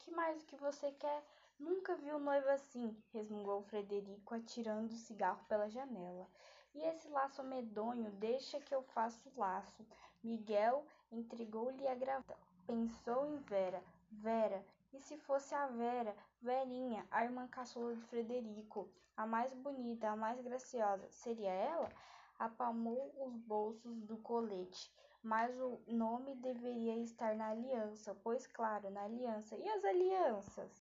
Que 0.01 0.11
mais 0.11 0.45
que 0.45 0.57
você 0.57 0.93
quer? 0.93 1.25
Nunca 1.59 1.97
vi 1.97 2.13
um 2.13 2.21
noivo 2.21 2.49
assim, 2.51 2.97
resmungou 3.13 3.63
Frederico, 3.63 4.35
atirando 4.35 4.93
o 4.93 4.97
cigarro 4.97 5.45
pela 5.49 5.69
janela. 5.69 6.29
E 6.73 6.81
esse 6.81 7.09
laço 7.09 7.43
medonho, 7.43 8.13
deixa 8.13 8.61
que 8.61 8.73
eu 8.73 8.83
faça 8.83 9.29
o 9.29 9.41
laço. 9.41 9.85
Miguel 10.23 10.87
entregou-lhe 11.11 11.89
a 11.89 11.95
gravata. 11.97 12.39
Pensou 12.65 13.27
em 13.27 13.39
Vera. 13.39 13.83
Vera, 14.11 14.65
e 14.93 15.01
se 15.01 15.19
fosse 15.19 15.55
a 15.55 15.67
Vera, 15.67 16.17
Verinha, 16.41 17.07
a 17.11 17.25
irmã 17.25 17.47
caçula 17.49 17.95
de 17.95 18.03
Frederico, 18.05 18.89
a 19.17 19.27
mais 19.27 19.53
bonita, 19.53 20.09
a 20.09 20.17
mais 20.17 20.41
graciosa, 20.41 21.07
seria 21.11 21.51
ela? 21.51 21.91
Apalmou 22.39 23.13
os 23.19 23.37
bolsos 23.37 24.01
do 24.03 24.17
colete, 24.19 24.91
mas 25.23 25.55
o 25.61 25.81
nome 25.89 26.37
deveria 26.37 26.97
estar 26.99 27.35
na 27.35 27.49
aliança, 27.49 28.15
pois 28.23 28.47
claro, 28.47 28.91
na 28.91 29.03
aliança. 29.03 29.57
E 29.57 29.69
as 29.69 29.85
alianças? 29.85 30.88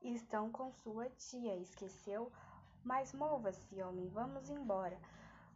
Estão 0.00 0.50
com 0.50 0.72
sua 0.72 1.10
tia, 1.10 1.56
esqueceu? 1.56 2.32
Mas 2.84 3.12
mova-se, 3.12 3.82
homem, 3.82 4.08
vamos 4.08 4.48
embora. 4.48 4.98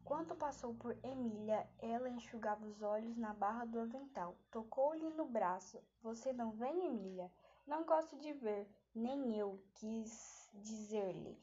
Quando 0.04 0.34
passou 0.34 0.74
por 0.74 0.96
Emília, 1.04 1.66
ela 1.78 2.08
enxugava 2.10 2.66
os 2.66 2.82
olhos 2.82 3.16
na 3.16 3.32
barra 3.32 3.64
do 3.64 3.78
avental. 3.78 4.36
Tocou-lhe 4.50 5.08
no 5.10 5.26
braço. 5.26 5.82
Você 6.02 6.32
não 6.32 6.50
vem, 6.50 6.86
Emília? 6.86 7.30
Não 7.66 7.84
gosto 7.84 8.18
de 8.18 8.32
ver, 8.32 8.68
nem 8.94 9.38
eu, 9.38 9.62
quis 9.74 10.50
dizer-lhe. 10.52 11.38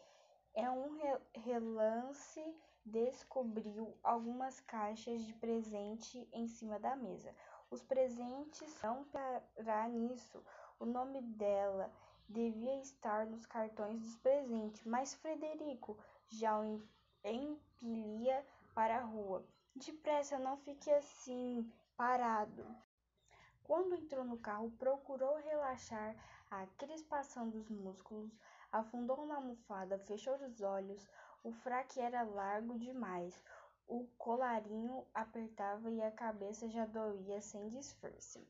É 0.54 0.70
um 0.70 0.98
relance 1.34 2.44
descobriu 2.86 3.98
algumas 4.04 4.60
caixas 4.62 5.22
de 5.24 5.34
presente 5.36 6.28
em 6.34 6.48
cima 6.48 6.80
da 6.80 6.96
mesa. 6.96 7.34
Os 7.70 7.84
presentes 7.84 8.82
não 8.82 9.06
parar 9.06 9.90
nisso. 9.90 10.44
O 10.80 10.86
nome 10.86 11.22
dela 11.22 11.92
devia 12.30 12.80
estar 12.80 13.26
nos 13.26 13.46
cartões 13.48 14.00
dos 14.00 14.16
presentes, 14.18 14.86
mas 14.86 15.16
Frederico 15.16 15.98
já 16.28 16.60
o 16.60 16.82
empilia 17.24 18.46
para 18.74 19.00
a 19.00 19.04
rua. 19.04 19.44
Depressa, 19.76 20.38
não 20.38 20.56
fique 20.58 20.92
assim, 20.92 21.70
parado. 21.98 22.66
Quando 23.64 23.96
entrou 23.96 24.24
no 24.24 24.38
carro, 24.38 24.72
procurou 24.78 25.38
relaxar 25.38 26.16
a 26.52 26.66
crispação 26.78 27.50
dos 27.50 27.70
músculos, 27.70 28.32
afundou 28.72 29.26
na 29.26 29.36
almofada, 29.36 29.98
fechou 30.00 30.36
os 30.36 30.62
olhos, 30.62 31.08
o 31.44 31.52
fraque 31.52 32.00
era 32.00 32.24
largo 32.24 32.78
demais, 32.78 33.44
o 33.88 34.08
colarinho 34.18 35.06
apertava 35.14 35.90
e 35.90 36.02
a 36.02 36.12
cabeça 36.12 36.70
já 36.70 36.86
doía 36.86 37.42
sem 37.42 37.70
disfarce. 37.70 38.48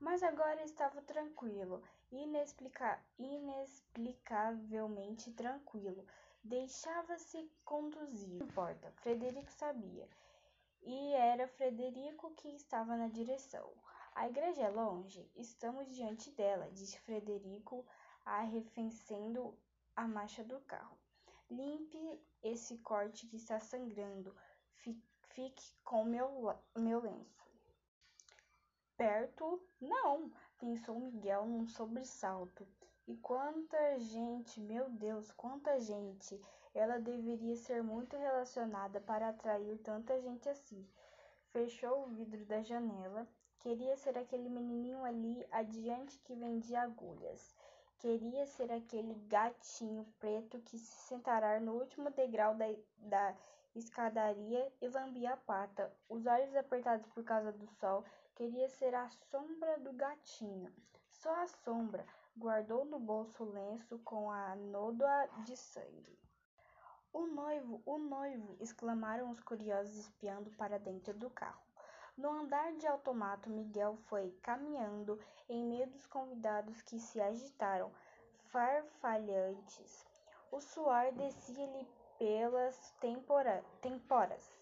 Mas 0.00 0.22
agora 0.22 0.62
estava 0.62 1.02
tranquilo, 1.02 1.82
inexplica... 2.10 2.98
inexplicavelmente 3.18 5.30
tranquilo. 5.32 6.06
Deixava-se 6.42 7.50
conduzir. 7.64 8.38
Não 8.38 8.46
importa, 8.46 8.90
Frederico 9.02 9.52
sabia. 9.52 10.08
E 10.82 11.12
era 11.14 11.48
Frederico 11.48 12.30
que 12.34 12.48
estava 12.48 12.96
na 12.96 13.08
direção. 13.08 13.70
A 14.14 14.28
igreja 14.28 14.62
é 14.62 14.70
longe? 14.70 15.30
Estamos 15.36 15.94
diante 15.94 16.30
dela, 16.30 16.70
disse 16.70 16.98
Frederico, 17.00 17.84
arrefecendo 18.24 19.54
a 19.94 20.06
marcha 20.06 20.42
do 20.44 20.60
carro. 20.60 20.96
Limpe 21.50 22.22
esse 22.42 22.78
corte 22.78 23.26
que 23.26 23.36
está 23.36 23.60
sangrando. 23.60 24.34
Fique 25.30 25.72
com 25.84 26.04
meu, 26.04 26.54
meu 26.76 27.00
lenço. 27.00 27.46
Perto? 28.96 29.62
Não, 29.80 30.32
pensou 30.58 30.98
Miguel 30.98 31.46
num 31.46 31.66
sobressalto. 31.66 32.66
E 33.06 33.16
quanta 33.16 33.98
gente, 33.98 34.60
meu 34.60 34.90
Deus, 34.90 35.30
quanta 35.32 35.80
gente! 35.80 36.40
Ela 36.74 36.98
deveria 36.98 37.56
ser 37.56 37.82
muito 37.82 38.16
relacionada 38.16 39.00
para 39.00 39.30
atrair 39.30 39.78
tanta 39.78 40.20
gente 40.20 40.48
assim. 40.48 40.86
Fechou 41.50 42.04
o 42.04 42.08
vidro 42.08 42.44
da 42.44 42.62
janela. 42.62 43.26
Queria 43.60 43.96
ser 43.96 44.16
aquele 44.18 44.48
menininho 44.48 45.02
ali 45.04 45.44
adiante 45.50 46.18
que 46.20 46.34
vendia 46.34 46.82
agulhas. 46.82 47.56
Queria 47.98 48.46
ser 48.46 48.70
aquele 48.70 49.14
gatinho 49.26 50.06
preto 50.20 50.60
que 50.60 50.78
se 50.78 51.08
sentará 51.08 51.58
no 51.58 51.72
último 51.72 52.10
degrau 52.10 52.54
da, 52.54 52.66
da 52.98 53.34
escadaria 53.74 54.72
e 54.80 54.88
lambia 54.88 55.32
a 55.32 55.36
pata, 55.36 55.92
os 56.08 56.26
olhos 56.26 56.54
apertados 56.54 57.06
por 57.08 57.24
causa 57.24 57.50
do 57.52 57.66
sol. 57.66 58.04
Queria 58.38 58.68
ser 58.68 58.94
a 58.94 59.10
sombra 59.32 59.80
do 59.80 59.92
gatinho. 59.94 60.72
Só 61.10 61.34
a 61.42 61.48
sombra. 61.48 62.06
Guardou 62.36 62.84
no 62.84 63.00
bolso 63.00 63.42
o 63.42 63.50
lenço 63.50 63.98
com 64.04 64.30
a 64.30 64.54
nódoa 64.54 65.28
de 65.44 65.56
sangue. 65.56 66.16
O 67.12 67.26
noivo, 67.26 67.82
o 67.84 67.98
noivo! 67.98 68.56
exclamaram 68.60 69.28
os 69.28 69.40
curiosos 69.40 69.96
espiando 69.96 70.50
para 70.52 70.78
dentro 70.78 71.14
do 71.14 71.28
carro. 71.28 71.60
No 72.16 72.30
andar 72.30 72.74
de 72.74 72.86
automato, 72.86 73.50
Miguel 73.50 73.96
foi 74.06 74.30
caminhando 74.40 75.18
em 75.48 75.64
meio 75.64 75.88
dos 75.88 76.06
convidados 76.06 76.80
que 76.82 77.00
se 77.00 77.20
agitaram, 77.20 77.90
farfalhantes. 78.52 80.06
O 80.52 80.60
suor 80.60 81.10
descia-lhe 81.10 81.88
pelas 82.16 82.94
temporas. 83.00 84.57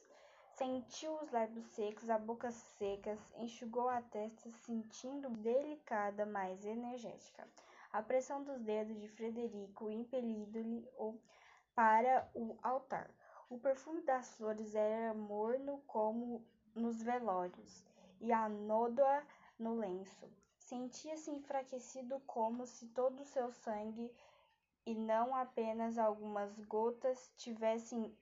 Sentiu 0.56 1.12
os 1.16 1.30
lábios 1.32 1.66
secos, 1.66 2.08
a 2.08 2.18
boca 2.18 2.50
seca, 2.50 3.18
enxugou 3.36 3.90
a 3.90 4.00
testa, 4.00 4.50
sentindo 4.50 5.28
delicada, 5.28 6.24
mais 6.24 6.64
energética. 6.64 7.46
A 7.92 8.02
pressão 8.02 8.42
dos 8.42 8.62
dedos 8.62 8.98
de 8.98 9.06
Frederico 9.06 9.90
impeliu-lhe 9.90 10.88
para 11.74 12.26
o 12.34 12.56
altar. 12.62 13.10
O 13.50 13.58
perfume 13.58 14.00
das 14.00 14.34
flores 14.36 14.74
era 14.74 15.12
morno 15.12 15.82
como 15.86 16.42
nos 16.74 17.02
velórios 17.02 17.84
e 18.18 18.32
a 18.32 18.48
nódoa 18.48 19.22
no 19.58 19.78
lenço. 19.78 20.26
Sentia-se 20.56 21.30
enfraquecido 21.32 22.18
como 22.20 22.64
se 22.64 22.86
todo 22.88 23.20
o 23.20 23.26
seu 23.26 23.50
sangue 23.50 24.10
e 24.86 24.94
não 24.94 25.36
apenas 25.36 25.98
algumas 25.98 26.58
gotas 26.64 27.30
tivessem 27.36 28.16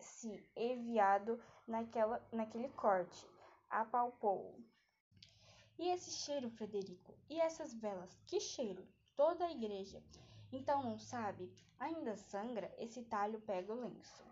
se 0.00 0.42
enviado 0.56 1.40
naquela, 1.66 2.20
naquele 2.32 2.68
corte. 2.70 3.26
Apalpou. 3.68 4.58
E 5.78 5.88
esse 5.88 6.10
cheiro, 6.10 6.50
Frederico? 6.50 7.14
E 7.28 7.40
essas 7.40 7.74
velas? 7.74 8.16
Que 8.26 8.38
cheiro? 8.38 8.86
Toda 9.16 9.44
a 9.44 9.50
igreja. 9.50 10.02
Então 10.52 10.82
não 10.82 10.98
sabe? 10.98 11.52
Ainda 11.80 12.16
sangra? 12.16 12.72
Esse 12.78 13.02
talho 13.02 13.40
pega 13.40 13.72
o 13.72 13.80
lenço. 13.80 14.24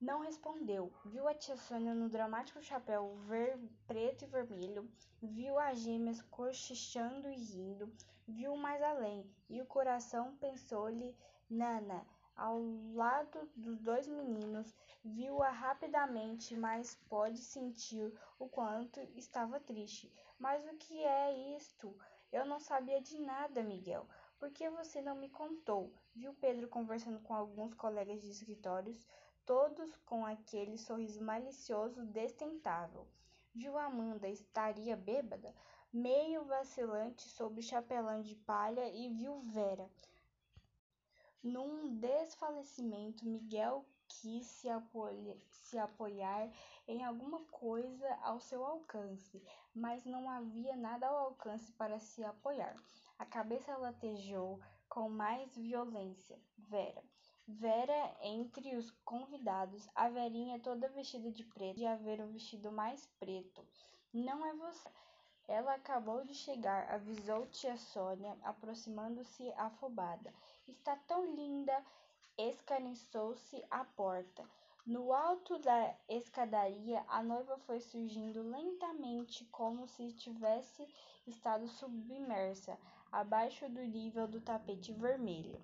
Não 0.00 0.20
respondeu. 0.20 0.90
Viu 1.04 1.28
a 1.28 1.34
tia 1.34 1.56
Sônia 1.56 1.92
no 1.92 2.08
dramático 2.08 2.62
chapéu 2.62 3.16
ver... 3.26 3.58
preto 3.86 4.24
e 4.24 4.28
vermelho. 4.28 4.90
Viu 5.20 5.58
as 5.58 5.80
gêmeas 5.80 6.22
cochichando 6.22 7.28
e 7.28 7.36
rindo. 7.36 7.92
Viu 8.26 8.56
mais 8.56 8.80
além. 8.80 9.28
E 9.48 9.60
o 9.60 9.66
coração 9.66 10.36
pensou-lhe: 10.36 11.14
Nana, 11.50 12.06
ao 12.40 12.58
lado 12.94 13.46
dos 13.54 13.78
dois 13.82 14.08
meninos, 14.08 14.74
viu-a 15.04 15.50
rapidamente, 15.50 16.56
mas 16.56 16.94
pôde 17.06 17.36
sentir 17.36 18.18
o 18.38 18.48
quanto 18.48 18.98
estava 19.14 19.60
triste. 19.60 20.10
Mas 20.38 20.66
o 20.66 20.74
que 20.78 21.04
é 21.04 21.54
isto? 21.54 21.94
Eu 22.32 22.46
não 22.46 22.58
sabia 22.58 22.98
de 23.02 23.18
nada, 23.20 23.62
Miguel. 23.62 24.08
Por 24.38 24.50
que 24.50 24.70
você 24.70 25.02
não 25.02 25.16
me 25.16 25.28
contou? 25.28 25.92
Viu 26.14 26.32
Pedro 26.32 26.66
conversando 26.66 27.20
com 27.20 27.34
alguns 27.34 27.74
colegas 27.74 28.22
de 28.22 28.30
escritórios, 28.30 29.06
todos 29.44 29.94
com 30.06 30.24
aquele 30.24 30.78
sorriso 30.78 31.22
malicioso 31.22 32.06
destentável. 32.06 33.06
Viu 33.54 33.76
Amanda, 33.76 34.26
estaria 34.26 34.96
bêbada, 34.96 35.54
meio 35.92 36.46
vacilante 36.46 37.28
sob 37.28 37.60
o 37.60 37.62
chapelão 37.62 38.22
de 38.22 38.34
palha, 38.34 38.88
e 38.88 39.10
viu 39.10 39.40
Vera. 39.40 39.90
Num 41.42 41.98
desfalecimento, 41.98 43.24
Miguel 43.24 43.86
quis 44.06 44.46
se, 44.46 44.68
se 45.46 45.78
apoiar 45.78 46.50
em 46.86 47.02
alguma 47.04 47.40
coisa 47.46 48.14
ao 48.22 48.40
seu 48.40 48.64
alcance, 48.64 49.42
mas 49.74 50.04
não 50.04 50.28
havia 50.28 50.76
nada 50.76 51.06
ao 51.06 51.16
alcance 51.16 51.72
para 51.72 51.98
se 51.98 52.22
apoiar. 52.24 52.76
A 53.18 53.24
cabeça 53.24 53.76
latejou 53.76 54.60
com 54.88 55.08
mais 55.08 55.56
violência. 55.56 56.38
Vera. 56.58 57.02
Vera 57.48 58.16
entre 58.20 58.76
os 58.76 58.90
convidados, 59.04 59.88
a 59.94 60.08
Verinha 60.08 60.60
toda 60.60 60.88
vestida 60.88 61.32
de 61.32 61.44
preto, 61.44 61.76
de 61.78 61.86
haver 61.86 62.20
o 62.20 62.28
vestido 62.28 62.70
mais 62.70 63.06
preto. 63.18 63.66
Não 64.12 64.44
é 64.44 64.54
você. 64.54 64.90
Ela 65.50 65.74
acabou 65.74 66.24
de 66.24 66.32
chegar, 66.32 66.88
avisou 66.94 67.44
tia 67.48 67.76
Sônia, 67.76 68.38
aproximando-se 68.44 69.52
afobada. 69.56 70.32
Está 70.68 70.94
tão 71.08 71.34
linda! 71.34 71.76
Escaniçou-se 72.38 73.60
à 73.68 73.84
porta. 73.84 74.48
No 74.86 75.12
alto 75.12 75.58
da 75.58 75.92
escadaria, 76.08 77.04
a 77.08 77.20
noiva 77.20 77.58
foi 77.66 77.80
surgindo 77.80 78.44
lentamente, 78.44 79.44
como 79.46 79.88
se 79.88 80.12
tivesse 80.12 80.86
estado 81.26 81.66
submersa, 81.66 82.78
abaixo 83.10 83.68
do 83.68 83.80
nível 83.80 84.28
do 84.28 84.40
tapete 84.40 84.92
vermelho. 84.92 85.60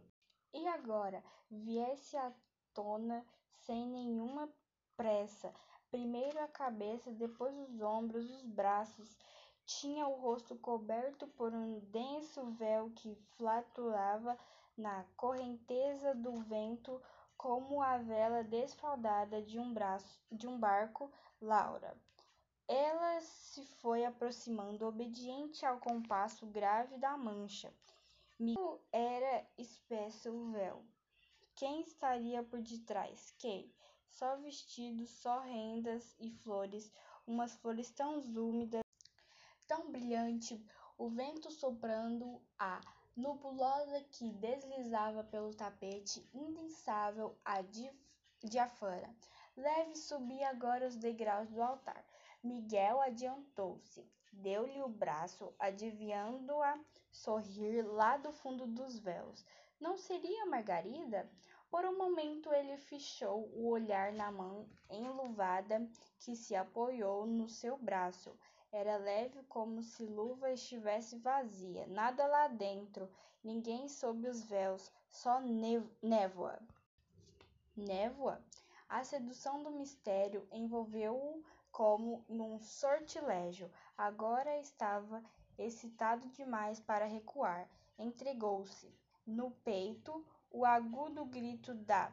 E 0.53 0.67
agora, 0.67 1.23
viesse 1.49 2.17
à 2.17 2.33
tona 2.75 3.25
sem 3.65 3.87
nenhuma 3.87 4.53
pressa, 4.97 5.55
primeiro 5.93 6.43
a 6.43 6.49
cabeça, 6.49 7.13
depois 7.13 7.57
os 7.57 7.81
ombros, 7.81 8.29
os 8.29 8.43
braços. 8.43 9.17
Tinha 9.67 10.07
o 10.07 10.21
rosto 10.21 10.57
coberto 10.57 11.27
por 11.27 11.53
um 11.53 11.81
denso 11.91 12.51
véu 12.53 12.91
que 12.95 13.15
flutuava 13.37 14.39
na 14.77 15.05
correnteza 15.17 16.15
do 16.15 16.41
vento 16.43 17.03
como 17.37 17.83
a 17.83 17.99
vela 17.99 18.45
desfaldada 18.45 19.43
de 19.43 19.59
um, 19.59 19.75
braço, 19.75 20.21
de 20.31 20.47
um 20.47 20.59
barco. 20.59 21.13
Laura. 21.41 21.95
Ela 22.67 23.21
se 23.21 23.63
foi 23.81 24.05
aproximando, 24.05 24.87
obediente 24.87 25.67
ao 25.67 25.79
compasso 25.79 26.47
grave 26.47 26.97
da 26.97 27.17
mancha. 27.17 27.73
Miguel 28.39 28.81
era 28.91 29.47
espesso 29.59 30.31
o 30.31 30.51
véu. 30.53 30.85
Quem 31.55 31.83
estaria 31.83 32.43
por 32.43 32.61
detrás? 32.61 33.35
Quem? 33.39 33.71
Só 34.09 34.37
vestidos, 34.37 35.11
só 35.11 35.41
rendas 35.41 36.15
e 36.19 36.31
flores, 36.31 36.91
umas 37.27 37.55
flores 37.57 37.91
tão 37.91 38.19
úmidas, 38.19 38.86
tão 39.67 39.91
brilhantes, 39.91 40.61
o 40.97 41.09
vento 41.09 41.51
soprando 41.51 42.41
a 42.59 42.81
nebulosa 43.17 44.01
que 44.13 44.31
deslizava 44.33 45.25
pelo 45.25 45.55
tapete 45.55 46.29
indensável 46.33 47.37
a 47.45 47.63
diafara. 48.43 49.09
Leve 49.57 49.97
subia 49.97 50.51
agora 50.51 50.87
os 50.87 50.97
degraus 50.97 51.49
do 51.51 51.63
altar. 51.63 52.05
Miguel 52.43 53.01
adiantou-se, 53.01 54.07
deu-lhe 54.33 54.83
o 54.83 54.89
braço, 54.89 55.55
adivinhando-a 55.59 56.79
sorrir 57.11 57.83
lá 57.83 58.19
do 58.19 58.33
fundo 58.33 58.67
dos 58.67 58.99
véus. 58.99 59.45
Não 59.81 59.97
seria 59.97 60.47
Margarida? 60.47 61.29
Por 61.71 61.85
um 61.85 61.97
momento 61.97 62.53
ele 62.53 62.77
fechou 62.77 63.51
o 63.55 63.69
olhar 63.69 64.13
na 64.13 64.31
mão 64.31 64.69
enluvada 64.89 65.89
que 66.19 66.37
se 66.37 66.55
apoiou 66.55 67.27
no 67.27 67.49
seu 67.49 67.77
braço. 67.77 68.39
Era 68.79 68.99
leve 68.99 69.43
como 69.45 69.83
se 69.83 70.05
luva 70.05 70.53
estivesse 70.53 71.17
vazia, 71.17 71.87
nada 71.87 72.27
lá 72.27 72.47
dentro, 72.47 73.11
ninguém 73.43 73.89
sob 73.89 74.29
os 74.29 74.45
véus, 74.45 74.93
só 75.09 75.41
névoa. 76.03 76.59
Névoa? 77.75 78.39
A 78.87 79.03
sedução 79.03 79.63
do 79.63 79.71
mistério 79.71 80.47
envolveu-o 80.53 81.43
como 81.73 82.23
num 82.29 82.59
sortilégio. 82.59 83.71
Agora 83.97 84.61
estava 84.61 85.25
excitado 85.57 86.29
demais 86.29 86.79
para 86.79 87.07
recuar. 87.07 87.67
Entregou-se. 87.99 88.95
No 89.27 89.53
peito, 89.65 90.23
o 90.51 90.67
agudo 90.67 91.25
grito 91.25 91.73
da 91.73 92.13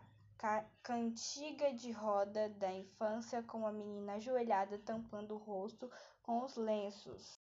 cantiga 0.81 1.73
de 1.73 1.89
roda 1.91 2.49
da 2.49 2.69
infância 2.73 3.41
com 3.43 3.65
a 3.65 3.71
menina 3.71 4.15
ajoelhada 4.15 4.77
tampando 4.77 5.35
o 5.35 5.37
rosto 5.37 5.89
com 6.21 6.43
os 6.43 6.57
lenços. 6.57 7.39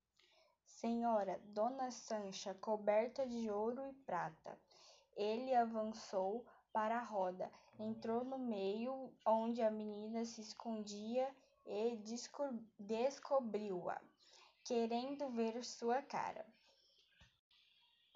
Senhora, 0.64 1.38
Dona 1.44 1.90
Sancha, 1.90 2.54
coberta 2.54 3.26
de 3.26 3.50
ouro 3.50 3.86
e 3.86 3.92
prata. 3.92 4.58
Ele 5.14 5.54
avançou 5.54 6.46
para 6.72 6.96
a 6.96 7.02
roda, 7.02 7.50
entrou 7.78 8.24
no 8.24 8.38
meio 8.38 9.12
onde 9.26 9.60
a 9.60 9.70
menina 9.70 10.24
se 10.24 10.40
escondia 10.40 11.28
e 11.66 11.96
descobriu-a, 12.78 14.00
querendo 14.64 15.28
ver 15.28 15.62
sua 15.62 16.00
cara. 16.00 16.46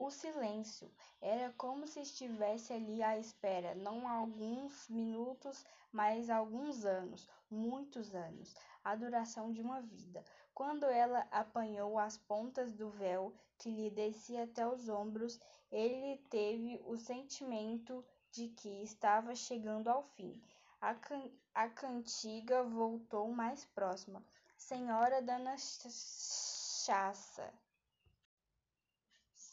O 0.02 0.10
silêncio 0.10 0.90
era 1.20 1.52
como 1.58 1.86
se 1.86 2.00
estivesse 2.00 2.72
ali 2.72 3.02
à 3.02 3.18
espera, 3.18 3.74
não 3.74 4.08
alguns 4.08 4.88
minutos, 4.88 5.62
mas 5.92 6.30
alguns 6.30 6.86
anos, 6.86 7.28
muitos 7.50 8.14
anos, 8.14 8.56
a 8.82 8.96
duração 8.96 9.52
de 9.52 9.60
uma 9.60 9.82
vida. 9.82 10.24
Quando 10.54 10.86
ela 10.86 11.28
apanhou 11.30 11.98
as 11.98 12.16
pontas 12.16 12.72
do 12.72 12.88
véu 12.88 13.34
que 13.58 13.68
lhe 13.68 13.90
descia 13.90 14.44
até 14.44 14.66
os 14.66 14.88
ombros, 14.88 15.38
ele 15.70 16.16
teve 16.30 16.80
o 16.86 16.96
sentimento 16.96 18.02
de 18.30 18.48
que 18.48 18.82
estava 18.82 19.34
chegando 19.34 19.88
ao 19.88 20.02
fim. 20.02 20.40
A, 20.80 20.94
can 20.94 21.30
a 21.54 21.68
cantiga 21.68 22.62
voltou 22.62 23.30
mais 23.30 23.66
próxima. 23.66 24.24
Senhora 24.56 25.20
Dona 25.20 25.56
Chassa. 25.58 27.52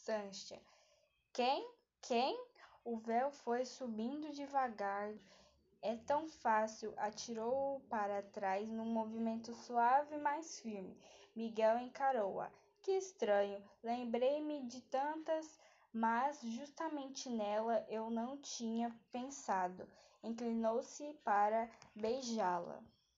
Sancha. 0.08 0.58
Quem? 1.34 1.70
Quem? 2.00 2.34
O 2.82 2.96
véu 2.96 3.30
foi 3.30 3.66
subindo 3.66 4.32
devagar. 4.32 5.12
É 5.82 5.96
tão 5.96 6.26
fácil. 6.26 6.94
Atirou-o 6.96 7.80
para 7.90 8.22
trás 8.22 8.66
num 8.70 8.86
movimento 8.86 9.52
suave, 9.52 10.16
mas 10.16 10.60
firme. 10.60 10.96
Miguel 11.36 11.78
encarou-a. 11.80 12.50
Que 12.80 12.92
estranho. 12.92 13.62
Lembrei-me 13.82 14.66
de 14.66 14.80
tantas, 14.80 15.60
mas 15.92 16.40
justamente 16.40 17.28
nela 17.28 17.84
eu 17.90 18.08
não 18.08 18.38
tinha 18.38 18.90
pensado. 19.12 19.86
Inclinou-se 20.22 21.12
para 21.22 21.70
beijá-la. 21.94 22.82